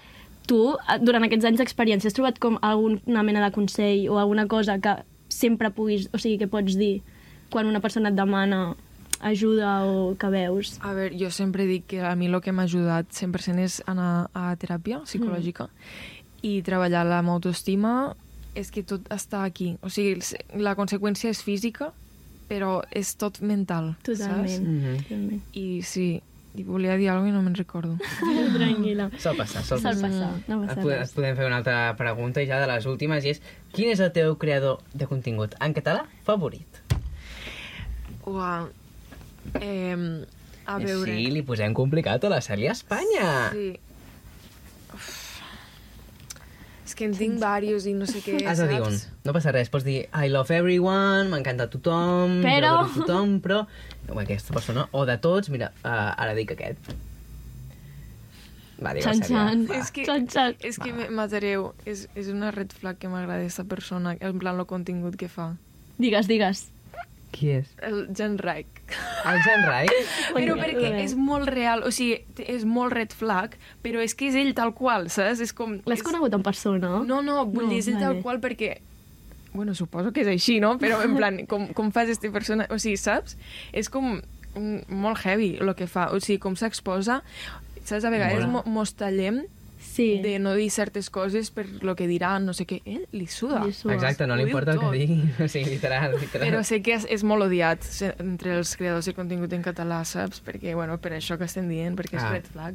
tu, 0.46 0.74
eh, 0.88 0.98
durant 1.00 1.24
aquests 1.24 1.44
anys 1.44 1.60
d'experiència, 1.60 2.08
has 2.08 2.16
trobat 2.16 2.38
com 2.38 2.58
alguna 2.62 3.22
mena 3.22 3.44
de 3.44 3.52
consell 3.52 4.08
o 4.08 4.18
alguna 4.18 4.46
cosa 4.48 4.78
que 4.78 4.96
sempre 5.28 5.70
puguis, 5.70 6.08
o 6.12 6.18
sigui, 6.18 6.38
que 6.38 6.48
pots 6.48 6.76
dir 6.76 7.02
quan 7.50 7.66
una 7.66 7.80
persona 7.80 8.08
et 8.08 8.16
demana 8.16 8.76
ajuda 9.20 9.84
o 9.84 10.16
que 10.16 10.28
veus? 10.30 10.78
A 10.80 10.94
veure, 10.94 11.16
jo 11.18 11.30
sempre 11.30 11.66
dic 11.66 11.86
que 11.86 12.00
a 12.00 12.14
mi 12.16 12.26
el 12.26 12.40
que 12.40 12.52
m'ha 12.52 12.64
ajudat 12.64 13.10
100% 13.10 13.58
és 13.58 13.82
anar 13.86 14.30
a 14.32 14.54
teràpia 14.56 15.02
psicològica 15.04 15.64
mm. 15.64 16.42
i 16.42 16.62
treballar 16.62 17.04
la 17.04 17.20
meva 17.22 17.34
autoestima 17.34 18.14
és 18.58 18.70
que 18.74 18.82
tot 18.82 19.06
està 19.14 19.44
aquí. 19.46 19.76
O 19.86 19.90
sigui, 19.92 20.18
la 20.58 20.74
conseqüència 20.78 21.30
és 21.30 21.42
física, 21.46 21.92
però 22.48 22.80
és 22.90 23.14
tot 23.20 23.38
mental, 23.44 23.92
Totalment. 24.02 24.48
saps? 24.48 24.60
Mhm. 24.64 24.96
Totalment. 25.04 25.42
I 25.54 25.66
sí, 25.86 26.08
i 26.58 26.64
volia 26.64 26.96
dir 26.98 27.10
alguna 27.12 27.28
cosa 27.28 27.34
i 27.34 27.36
no 27.36 27.42
me'n 27.44 27.54
recordo. 27.58 27.96
Tranquil·la. 28.56 29.10
Sol 29.20 29.36
passar, 29.38 29.62
sol 29.62 29.78
Sol 29.82 29.92
passar. 29.94 30.08
passar, 30.10 30.30
no 30.48 30.62
Et 30.64 30.68
passa 30.72 30.80
podem, 30.82 30.98
res. 30.98 31.10
et 31.12 31.14
podem 31.20 31.36
fer 31.38 31.46
una 31.46 31.58
altra 31.60 31.76
pregunta 32.00 32.42
i 32.42 32.48
ja 32.48 32.58
de 32.62 32.66
les 32.72 32.86
últimes 32.90 33.24
i 33.28 33.34
és 33.36 33.42
quin 33.76 33.92
és 33.92 34.00
el 34.00 34.10
teu 34.16 34.34
creador 34.40 34.80
de 34.94 35.06
contingut 35.06 35.54
en 35.60 35.74
català 35.76 36.06
favorit? 36.26 36.80
Uau. 38.26 38.68
Eh, 39.60 39.96
a 40.68 40.78
veure... 40.82 41.12
Sí, 41.14 41.28
li 41.32 41.42
posem 41.46 41.72
complicat 41.76 42.24
a 42.24 42.32
la 42.32 42.40
Cèlia 42.44 42.72
Espanya. 42.74 43.28
Sí. 43.54 43.70
És 46.88 46.94
que 46.96 47.04
en 47.04 47.12
tinc 47.12 47.34
diversos 47.36 47.84
i 47.86 47.92
no 47.92 48.06
sé 48.08 48.22
què, 48.24 48.38
Has 48.48 48.62
de 48.62 48.68
dir 48.70 48.78
un. 48.80 48.94
No 49.28 49.34
passa 49.36 49.52
res, 49.52 49.68
pots 49.68 49.84
dir 49.84 50.06
I 50.08 50.30
love 50.32 50.54
everyone, 50.56 51.28
m'encanta 51.28 51.66
tothom, 51.68 52.38
Però- 52.40 52.86
tothom, 52.94 53.34
però 53.44 53.66
o 54.08 54.16
aquesta 54.22 54.54
persona, 54.56 54.86
o 54.96 55.04
de 55.04 55.18
tots, 55.20 55.50
mira, 55.52 55.68
uh, 55.84 56.14
ara 56.16 56.32
dic 56.38 56.54
aquest. 56.56 56.80
Va, 58.80 58.94
digue 58.94 59.04
Xan, 59.04 59.20
xan. 59.26 59.66
va. 59.68 59.76
És 59.82 59.90
que, 59.90 60.04
Xan, 60.06 60.28
xan. 60.30 60.54
és 60.62 60.78
que 60.78 60.92
me- 60.94 61.10
matareu. 61.10 61.72
És, 61.84 62.06
és 62.14 62.28
una 62.32 62.52
red 62.54 62.70
flag 62.72 62.96
que 62.96 63.08
m'agrada 63.10 63.40
aquesta 63.42 63.64
persona, 63.64 64.16
en 64.20 64.38
plan 64.38 64.58
el 64.58 64.66
contingut 64.70 65.16
que 65.18 65.28
fa. 65.28 65.56
Digues, 65.98 66.28
digues. 66.30 66.68
Qui 67.32 67.50
és? 67.58 67.68
El 67.84 68.06
Jan 68.16 68.38
Reich. 68.40 68.66
El 69.28 69.38
Jan 69.44 69.64
Rai? 69.68 69.88
Però 70.36 70.54
perquè 70.56 70.92
és 71.02 71.12
molt 71.18 71.50
real, 71.52 71.82
o 71.84 71.90
sigui, 71.92 72.22
és 72.48 72.64
molt 72.64 72.94
red 72.96 73.12
flag, 73.12 73.56
però 73.84 74.00
és 74.00 74.14
que 74.16 74.30
és 74.30 74.38
ell 74.40 74.54
tal 74.56 74.72
qual, 74.74 75.10
saps? 75.12 75.42
És 75.44 75.52
com... 75.52 75.76
L'has 75.84 76.00
és... 76.00 76.06
conegut 76.06 76.32
en 76.38 76.42
persona? 76.46 76.94
No, 77.04 77.20
no, 77.22 77.42
vull 77.44 77.66
No, 77.68 77.74
dir, 77.74 77.82
és 77.84 77.90
ell 77.92 77.98
tal 78.00 78.14
vale. 78.16 78.24
qual 78.24 78.40
perquè... 78.40 78.78
Bueno, 79.52 79.74
suposo 79.76 80.12
que 80.16 80.22
és 80.24 80.30
així, 80.32 80.56
no? 80.64 80.74
Però 80.80 81.02
en 81.04 81.14
plan, 81.18 81.38
com, 81.50 81.68
com 81.76 81.92
fas 81.92 82.08
aquesta 82.08 82.32
persona... 82.32 82.66
O 82.72 82.80
sigui, 82.80 82.96
saps? 83.00 83.36
És 83.76 83.92
com 83.92 84.18
molt 84.56 85.20
heavy 85.26 85.52
el 85.60 85.74
que 85.76 85.86
fa. 85.90 86.08
O 86.16 86.20
sigui, 86.24 86.40
com 86.42 86.56
s'exposa... 86.56 87.20
Saps? 87.84 88.04
A 88.04 88.10
vegades 88.12 88.44
mo- 88.48 88.64
mos 88.68 88.90
tallem 88.96 89.42
Sí. 89.78 90.20
de 90.22 90.38
no 90.38 90.54
dir 90.54 90.70
certes 90.70 91.08
coses 91.10 91.50
per 91.50 91.66
lo 91.82 91.94
que 91.96 92.06
diran, 92.06 92.44
no 92.46 92.52
sé 92.52 92.66
què. 92.66 92.80
Ell 92.84 93.06
li 93.12 93.26
suda. 93.26 93.64
Li 93.64 93.72
suda. 93.72 93.94
Exacte, 93.94 94.26
no 94.26 94.36
li 94.36 94.42
importa 94.44 94.72
el 94.72 94.78
que 94.80 94.90
digui. 94.92 95.22
O 95.44 95.48
sigui, 95.48 95.70
literal, 95.70 96.18
literal. 96.20 96.48
Però 96.48 96.62
sé 96.64 96.82
que 96.82 96.94
és, 96.94 97.06
és 97.08 97.24
molt 97.24 97.42
odiat 97.46 97.84
entre 98.18 98.56
els 98.58 98.76
creadors 98.76 99.06
de 99.06 99.14
contingut 99.14 99.52
en 99.52 99.62
català, 99.62 100.04
saps? 100.04 100.42
Perquè, 100.44 100.74
bueno, 100.74 100.98
per 100.98 101.12
això 101.12 101.38
que 101.38 101.44
estem 101.44 101.68
dient, 101.68 101.96
perquè 101.96 102.16
és 102.18 102.22
Ah. 102.22 102.30
red 102.32 102.46
flag. 102.46 102.74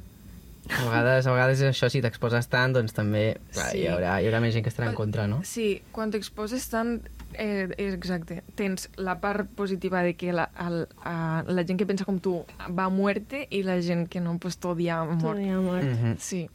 A 0.70 0.84
vegades, 0.86 1.28
a 1.28 1.32
vegades 1.34 1.62
això, 1.62 1.90
si 1.92 2.00
t'exposes 2.02 2.48
tant, 2.48 2.72
doncs 2.72 2.94
també 2.96 3.36
clar, 3.52 3.72
Sí. 3.72 3.80
hi, 3.82 3.88
haurà, 3.92 4.22
hi 4.22 4.28
haurà 4.30 4.40
més 4.40 4.54
gent 4.54 4.64
que 4.64 4.70
estarà 4.72 4.88
en 4.88 4.96
contra, 4.96 5.28
no? 5.28 5.42
Sí, 5.44 5.82
quan 5.92 6.10
t'exposes 6.10 6.70
tant, 6.72 7.02
eh, 7.34 7.68
exacte, 7.78 8.44
tens 8.56 8.90
la 8.96 9.20
part 9.20 9.50
positiva 9.58 10.02
de 10.04 10.14
que 10.16 10.32
la, 10.32 10.50
el, 10.66 10.88
a, 11.04 11.44
la 11.48 11.66
gent 11.68 11.78
que 11.78 11.86
pensa 11.86 12.06
com 12.06 12.18
tu 12.20 12.46
va 12.70 12.86
a 12.86 12.90
muerte 12.90 13.46
i 13.52 13.62
la 13.64 13.82
gent 13.82 14.08
que 14.08 14.22
no, 14.22 14.38
pues 14.40 14.56
t'odia 14.58 15.02
a 15.02 15.06
mort. 15.06 15.20
T'odia 15.36 15.58
a 15.58 15.62
mort. 15.62 15.84
Mm 15.84 15.98
-hmm. 15.98 16.18
Sí. 16.18 16.50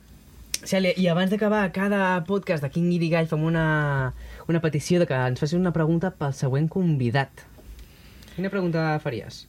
Cèlia, 0.67 0.95
i 0.99 1.07
abans 1.07 1.31
d'acabar 1.31 1.69
cada 1.73 2.25
podcast 2.27 2.65
de 2.65 2.71
King 2.73 2.91
Gall 3.11 3.29
fem 3.31 3.43
una, 3.47 4.15
una 4.49 4.61
petició 4.61 4.99
de 4.99 5.07
que 5.07 5.15
ens 5.15 5.39
facis 5.39 5.59
una 5.59 5.73
pregunta 5.73 6.11
pel 6.11 6.35
següent 6.35 6.69
convidat. 6.69 7.45
Quina 8.35 8.51
pregunta 8.51 8.99
faries? 9.03 9.47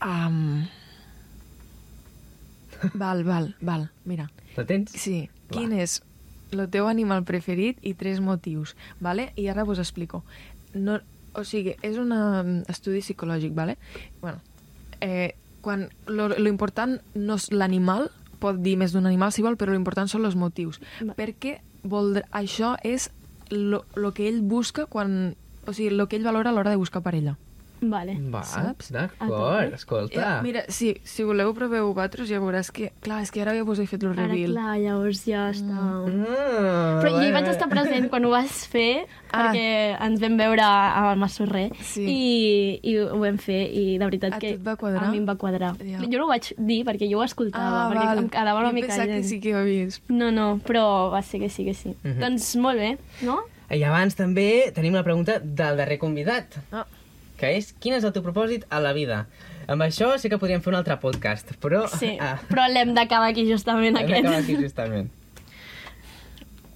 Um... 0.00 0.64
Val, 2.94 3.22
val, 3.24 3.52
val, 3.60 3.90
mira. 4.04 4.30
La 4.56 4.64
tens? 4.66 4.90
Sí, 4.98 5.28
Va. 5.46 5.54
quin 5.54 5.72
és 5.76 6.00
el 6.52 6.64
teu 6.72 6.88
animal 6.90 7.22
preferit 7.24 7.78
i 7.86 7.94
tres 7.94 8.18
motius, 8.20 8.74
vale? 9.00 9.30
I 9.36 9.46
ara 9.52 9.64
vos 9.64 9.78
explico. 9.78 10.24
No, 10.74 10.98
o 11.38 11.44
sigui, 11.46 11.76
és 11.86 12.00
un 12.00 12.10
um, 12.16 12.56
estudi 12.72 13.04
psicològic, 13.04 13.54
vale? 13.54 13.76
Bueno, 14.20 14.40
eh, 15.00 15.36
quan 15.62 15.86
lo, 16.06 16.28
lo 16.28 16.48
important 16.50 16.98
no 17.14 17.38
és 17.38 17.48
l'animal, 17.54 18.10
pot 18.42 18.58
dir 18.62 18.74
més 18.80 18.94
d'un 18.94 19.06
animal 19.08 19.32
si 19.32 19.44
vol, 19.46 19.56
però 19.60 19.74
l'important 19.74 20.10
són 20.10 20.26
els 20.28 20.36
motius. 20.38 20.82
Va. 21.00 21.14
Perquè 21.18 21.60
voldrà, 21.86 22.26
això 22.34 22.74
és 22.82 23.10
lo 23.52 24.12
que 24.16 24.28
ell 24.28 24.42
busca 24.42 24.86
quan... 24.90 25.36
O 25.62 25.70
sigui, 25.70 25.92
lo 25.94 26.08
que 26.10 26.18
ell 26.18 26.26
valora 26.26 26.50
a 26.50 26.54
l'hora 26.56 26.72
de 26.74 26.80
buscar 26.80 27.04
parella. 27.04 27.36
Vale. 27.82 28.14
Va, 28.30 28.44
Saps? 28.46 28.92
A 28.94 29.08
d'acord, 29.08 29.72
escolta. 29.74 30.38
Eh, 30.38 30.42
mira, 30.44 30.60
sí, 30.68 30.92
si 31.02 31.24
voleu 31.26 31.50
proveu 31.54 31.88
vosaltres 31.92 32.28
ja 32.30 32.38
veuràs 32.38 32.70
que... 32.70 32.92
Clar, 33.02 33.22
és 33.24 33.30
que 33.34 33.42
ara 33.42 33.56
ja 33.56 33.64
vos 33.66 33.80
he 33.82 33.86
fet 33.90 34.04
el 34.06 34.12
Ara, 34.12 34.28
reveal. 34.28 34.52
clar, 34.54 34.76
llavors 34.78 35.24
ja 35.26 35.48
està... 35.50 35.80
Ah, 35.82 37.00
Però 37.02 37.10
jo 37.16 37.22
hi 37.26 37.32
vaig 37.34 37.48
estar 37.50 37.68
present 37.72 38.06
quan 38.12 38.24
ho 38.24 38.30
vas 38.30 38.62
fer, 38.70 39.06
Ah. 39.32 39.48
perquè 39.48 39.96
ens 40.04 40.20
vam 40.20 40.34
veure 40.36 40.62
al 40.62 41.16
Massorrer 41.18 41.70
Sí. 41.80 42.04
i, 42.04 42.80
i 42.84 42.96
ho 43.00 43.18
vam 43.18 43.38
fer, 43.40 43.62
i 43.72 43.96
de 43.98 44.04
veritat 44.04 44.34
A 44.36 44.38
que 44.38 44.50
et 44.58 44.62
va 44.62 44.76
quadrar? 44.76 45.06
a 45.08 45.10
mi 45.10 45.18
em 45.22 45.26
va 45.26 45.34
quadrar. 45.40 45.72
Ja. 45.80 45.98
Jo 46.04 46.18
no 46.20 46.26
ho 46.26 46.28
vaig 46.28 46.52
dir 46.58 46.82
perquè 46.84 47.08
jo 47.10 47.18
ho 47.18 47.24
escoltava, 47.24 47.88
perquè 47.94 48.18
em 48.20 48.28
quedava 48.28 48.60
una 48.60 48.68
Ah, 48.68 48.70
jo 48.70 48.74
mica 48.76 48.88
pensava 48.92 49.08
que 49.08 49.22
sí 49.24 49.40
que 49.40 49.54
ho 49.54 49.58
havies. 49.58 50.02
No, 50.08 50.30
no, 50.30 50.58
però 50.62 51.10
va 51.10 51.22
ser 51.22 51.40
que 51.40 51.48
sí, 51.48 51.64
que 51.64 51.74
sí. 51.74 51.96
Mhm. 52.04 52.18
Doncs 52.20 52.54
molt 52.56 52.78
bé, 52.78 52.98
no? 53.22 53.40
I 53.72 53.82
abans 53.88 54.14
també 54.14 54.70
tenim 54.74 54.92
la 54.92 55.02
pregunta 55.02 55.38
del 55.40 55.78
darrer 55.80 55.98
convidat, 55.98 56.58
Ah, 56.70 56.84
que 57.42 57.50
és 57.58 57.72
quin 57.82 57.96
és 57.98 58.04
el 58.06 58.12
teu 58.14 58.22
propòsit 58.22 58.68
a 58.70 58.78
la 58.82 58.92
vida? 58.94 59.24
Amb 59.70 59.82
això 59.82 60.12
sí 60.22 60.30
que 60.30 60.38
podríem 60.38 60.62
fer 60.62 60.70
un 60.72 60.78
altre 60.78 60.94
podcast, 61.02 61.50
però... 61.62 61.84
Sí, 61.90 62.14
Ah, 62.22 62.36
però 62.48 62.68
l'hem 62.70 62.94
d'acabar 62.94 63.32
aquí 63.34 63.44
justament 63.50 63.90
hem 63.96 63.98
d'acabar 63.98 64.36
aquest. 64.38 64.46
aquí 64.46 64.56
justament. 64.62 65.10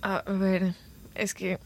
a, 0.03 0.21
veure, 0.27 0.73
és 1.15 1.35
que... 1.35 1.57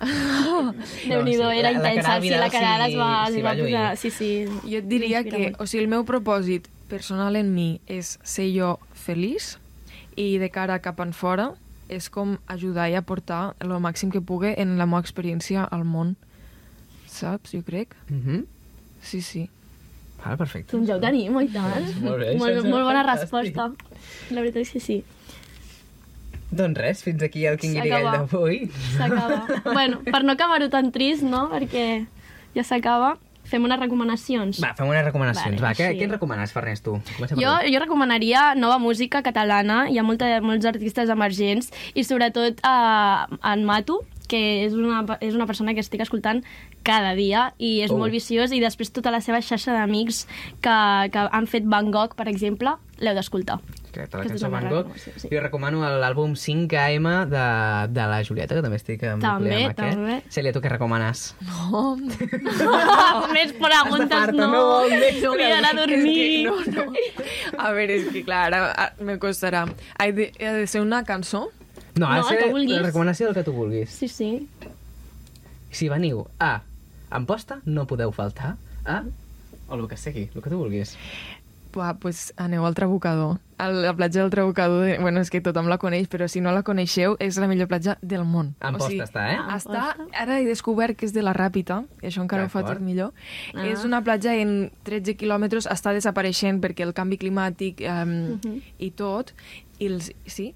Déu-n'hi-do, 0.00 1.44
No, 1.44 1.50
sí, 1.52 1.58
era 1.58 1.70
la- 1.72 1.78
la 1.78 1.90
intensa. 1.94 2.14
Sí, 2.16 2.20
Vidal 2.28 2.40
la 2.40 2.50
cara 2.50 2.86
sí- 2.86 2.92
es 2.92 2.98
va, 2.98 3.26
sí 3.28 3.36
es 3.38 3.44
va 3.44 3.54
va 3.54 3.62
posar... 3.62 3.96
Sí, 4.00 4.10
sí. 4.10 4.30
Jo 4.64 4.78
et 4.78 4.86
diria 4.88 5.22
que, 5.24 5.38
molt. 5.50 5.60
o 5.60 5.66
sigui, 5.66 5.82
el 5.84 5.90
meu 5.92 6.04
propòsit 6.08 6.68
personal 6.88 7.36
en 7.36 7.52
mi 7.54 7.80
és 7.86 8.14
ser 8.26 8.48
jo 8.54 8.78
feliç 8.96 9.58
i 10.16 10.38
de 10.42 10.48
cara 10.50 10.80
cap 10.82 11.00
en 11.04 11.12
fora 11.14 11.50
és 11.90 12.08
com 12.10 12.36
ajudar 12.50 12.88
i 12.90 12.96
aportar 12.98 13.54
el 13.60 13.74
màxim 13.82 14.10
que 14.10 14.20
pugui 14.22 14.54
en 14.56 14.76
la 14.78 14.86
meva 14.86 15.02
experiència 15.04 15.66
al 15.70 15.84
món. 15.84 16.16
Saps? 17.10 17.52
Jo 17.56 17.62
crec. 17.66 17.96
Mm 18.08 18.22
-hmm. 18.24 18.44
Sí, 19.02 19.20
sí. 19.22 19.48
Val, 20.24 20.36
perfecte. 20.36 20.76
Doncs 20.76 20.88
ja 20.88 20.96
ho 20.96 21.00
tenim, 21.00 21.36
oi 21.36 21.48
tant. 21.48 21.86
Molt 22.04 22.20
bé, 22.20 22.36
molt, 22.36 22.64
molt 22.68 22.84
bona 22.84 23.04
fantàstic. 23.04 23.30
resposta. 23.32 23.72
La 24.30 24.40
veritat 24.44 24.62
és 24.62 24.70
que 24.70 24.80
sí. 24.80 25.04
Doncs 26.50 26.78
res, 26.78 27.02
fins 27.06 27.22
aquí 27.22 27.46
el 27.46 27.56
King 27.58 27.74
Guirigall 27.78 28.04
S'acaba. 28.04 28.26
d'avui. 28.26 28.70
S'acaba. 28.96 29.46
bueno, 29.78 30.00
per 30.04 30.24
no 30.24 30.32
acabar-ho 30.32 30.68
tan 30.68 30.90
trist, 30.92 31.22
no? 31.22 31.48
Perquè 31.52 32.06
ja 32.54 32.62
s'acaba. 32.66 33.16
Fem 33.50 33.64
unes 33.64 33.80
recomanacions. 33.80 34.60
Va, 34.62 34.74
fem 34.78 34.86
unes 34.86 35.04
recomanacions. 35.04 35.56
Vale, 35.56 35.62
Va, 35.62 35.74
què, 35.74 35.88
així. 35.88 36.00
què 36.02 36.10
recomanes, 36.10 36.52
Farners, 36.52 36.82
tu? 36.82 37.00
Comença 37.16 37.34
Jo, 37.38 37.54
jo 37.66 37.80
recomanaria 37.82 38.54
nova 38.54 38.78
música 38.78 39.22
catalana, 39.26 39.88
hi 39.90 39.98
ha 39.98 40.04
molta, 40.06 40.28
molts 40.44 40.68
artistes 40.70 41.10
emergents 41.10 41.72
i 41.94 42.04
sobretot 42.04 42.60
eh, 42.62 43.38
en 43.52 43.64
Mato, 43.66 44.04
que 44.30 44.40
és 44.68 44.76
una, 44.78 45.02
és 45.20 45.34
una 45.34 45.48
persona 45.50 45.74
que 45.74 45.82
estic 45.82 46.04
escoltant 46.06 46.44
cada 46.86 47.16
dia 47.18 47.48
i 47.58 47.80
és 47.82 47.90
Oh. 47.90 47.98
molt 47.98 48.14
viciós 48.14 48.54
i 48.54 48.60
després 48.62 48.92
tota 48.94 49.10
la 49.10 49.20
seva 49.20 49.42
xarxa 49.42 49.74
d'amics 49.74 50.24
que, 50.62 50.78
que 51.10 51.26
han 51.34 51.50
fet 51.50 51.66
Van 51.66 51.90
Gogh, 51.90 52.14
per 52.14 52.28
exemple, 52.30 52.76
l'heu 53.02 53.14
d'escoltar. 53.18 53.58
Correcte, 53.90 54.14
la 54.16 54.22
Aquesta 54.22 54.36
és 54.36 54.42
cançó 54.44 54.46
la 54.46 54.60
Van 54.60 54.68
Gogh. 54.70 54.92
sí. 55.18 55.28
Jo 55.32 55.40
recomano 55.42 55.80
l'àlbum 55.82 56.36
5AM 56.38 57.08
de, 57.32 57.46
de 57.90 58.04
la 58.06 58.20
Julieta, 58.22 58.54
que 58.54 58.62
també 58.62 58.78
estic 58.78 59.02
amb 59.10 59.20
També, 59.24 59.50
el 59.50 59.70
aquest. 59.72 59.80
també. 59.98 60.20
Cèlia, 60.30 60.52
tu 60.54 60.62
què 60.62 60.70
recomanes? 60.70 61.34
No, 61.42 61.96
més 63.34 63.50
preguntes 63.58 64.14
farta, 64.14 64.32
no. 64.36 64.50
no 64.52 64.64
més 64.90 65.18
Jo 65.22 65.32
vull 65.34 65.42
anar 65.46 65.72
a 65.74 65.78
dormir. 65.80 66.46
no, 66.46 66.56
no. 66.70 66.86
A 67.58 67.72
veure, 67.76 67.96
és 67.98 68.06
que 68.14 68.22
clar, 68.26 68.44
ara 68.52 68.60
ah, 68.76 68.90
me 69.00 69.18
costarà. 69.22 69.64
Ha 69.98 70.10
de, 70.14 70.30
ha 70.38 70.52
de 70.60 70.66
ser 70.70 70.82
una 70.86 71.02
cançó? 71.08 71.48
No, 72.00 72.08
ha 72.08 72.18
No, 72.22 72.28
de 72.28 72.36
el 72.38 72.44
que 72.44 72.50
vulguis. 72.54 72.76
la 72.80 72.86
recomanació 72.88 73.28
del 73.28 73.34
que 73.36 73.44
tu 73.44 73.52
vulguis. 73.52 73.90
Sí, 73.92 74.08
sí. 74.08 74.30
Si 75.70 75.88
veniu 75.92 76.24
a 76.40 76.62
Amposta, 77.10 77.60
no 77.66 77.84
podeu 77.90 78.10
faltar 78.14 78.56
a... 78.86 79.02
O 79.68 79.76
el 79.76 79.86
que 79.90 79.96
sigui, 80.00 80.30
el 80.34 80.42
que 80.42 80.50
tu 80.50 80.56
vulguis. 80.58 80.96
Buah, 81.70 81.92
pues 82.02 82.32
aneu 82.36 82.64
al 82.66 82.74
Trabucador. 82.74 83.36
A 83.62 83.68
la 83.70 83.92
platja 83.94 84.22
del 84.22 84.30
Trabucador, 84.30 84.80
de... 84.86 84.96
bueno, 84.98 85.20
és 85.22 85.30
que 85.30 85.38
tothom 85.40 85.68
la 85.70 85.76
coneix, 85.78 86.08
però 86.10 86.26
si 86.26 86.40
no 86.42 86.50
la 86.50 86.64
coneixeu, 86.66 87.14
és 87.22 87.36
la 87.38 87.46
millor 87.46 87.68
platja 87.70 87.94
del 88.02 88.24
món. 88.26 88.56
Amposta 88.58 89.04
està, 89.06 89.26
eh? 89.30 89.38
Està, 89.54 89.84
ara 90.18 90.40
he 90.40 90.48
descobert 90.48 90.98
que 90.98 91.06
és 91.06 91.14
de 91.14 91.22
la 91.22 91.30
Ràpita, 91.36 91.84
i 92.02 92.08
això 92.10 92.24
encara 92.24 92.48
ho 92.48 92.50
fa 92.50 92.64
tot 92.66 92.82
millor. 92.82 93.12
Ah. 93.54 93.68
És 93.70 93.84
una 93.86 94.02
platja 94.02 94.34
en 94.34 94.72
13 94.88 95.14
quilòmetres, 95.20 95.70
està 95.70 95.94
desapareixent 95.94 96.58
perquè 96.64 96.82
el 96.88 96.94
canvi 96.96 97.20
climàtic 97.22 97.84
um, 97.86 98.40
i 98.82 98.90
tot, 98.90 99.30
i 99.78 99.92
els, 99.92 100.10
sí, 100.26 100.50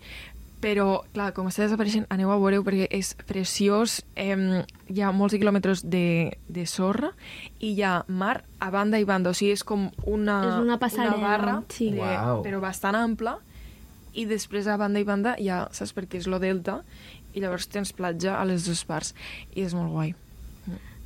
però, 0.64 0.86
clar, 1.12 1.32
com 1.36 1.48
està 1.50 1.66
desapareixent, 1.66 2.06
aneu 2.14 2.30
a 2.32 2.38
veure 2.40 2.62
perquè 2.64 2.86
és 2.96 3.12
preciós. 3.28 3.98
Eh, 4.16 4.64
hi 4.88 5.02
ha 5.04 5.10
molts 5.12 5.36
quilòmetres 5.36 5.84
de, 5.92 6.32
de 6.48 6.64
sorra 6.70 7.12
i 7.60 7.74
hi 7.74 7.82
ha 7.84 7.98
mar 8.08 8.38
a 8.64 8.70
banda 8.72 9.00
i 9.00 9.04
banda. 9.08 9.34
O 9.34 9.36
sigui, 9.36 9.52
és 9.52 9.64
com 9.66 9.90
una, 10.08 10.38
És 10.48 10.62
una 10.62 10.78
passarel·la, 10.80 11.18
una 11.20 11.28
barra, 11.28 11.56
sí. 11.74 11.90
de, 11.92 12.00
Uau. 12.00 12.40
però 12.46 12.62
bastant 12.64 12.96
ampla, 12.96 13.36
i 14.14 14.24
després 14.30 14.68
a 14.70 14.78
banda 14.80 15.02
i 15.02 15.06
banda 15.06 15.34
hi 15.42 15.50
ha, 15.52 15.64
saps, 15.74 15.92
perquè 15.96 16.22
és 16.22 16.28
lo 16.30 16.40
delta, 16.40 16.80
i 17.34 17.42
llavors 17.42 17.66
tens 17.68 17.92
platja 17.92 18.38
a 18.38 18.44
les 18.48 18.64
dues 18.64 18.84
parts, 18.88 19.12
i 19.52 19.66
és 19.66 19.74
molt 19.76 19.92
guai. 19.92 20.14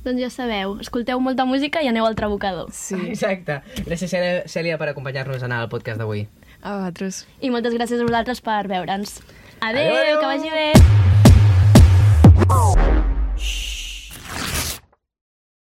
Doncs 0.05 0.21
ja 0.21 0.29
sabeu, 0.31 0.77
escolteu 0.79 1.19
molta 1.19 1.43
música 1.43 1.81
i 1.83 1.89
aneu 1.91 2.05
al 2.07 2.15
Trabucador. 2.15 2.69
Sí. 2.71 2.95
Exacte. 3.13 3.59
Gràcies, 3.83 4.13
Cèlia, 4.13 4.45
Cèlia 4.47 4.77
per 4.79 4.93
acompanyar-nos 4.93 5.43
en 5.43 5.57
el 5.57 5.67
podcast 5.73 5.99
d'avui. 5.99 6.23
A 6.61 6.77
vosaltres. 6.77 7.25
I 7.43 7.51
moltes 7.51 7.75
gràcies 7.75 7.99
a 7.99 8.07
vosaltres 8.07 8.39
per 8.45 8.61
veure'ns. 8.71 9.19
Adéu, 9.61 9.93
adéu. 9.93 10.19
que 10.19 10.25
vagi 10.25 10.49
bé! 10.49 10.71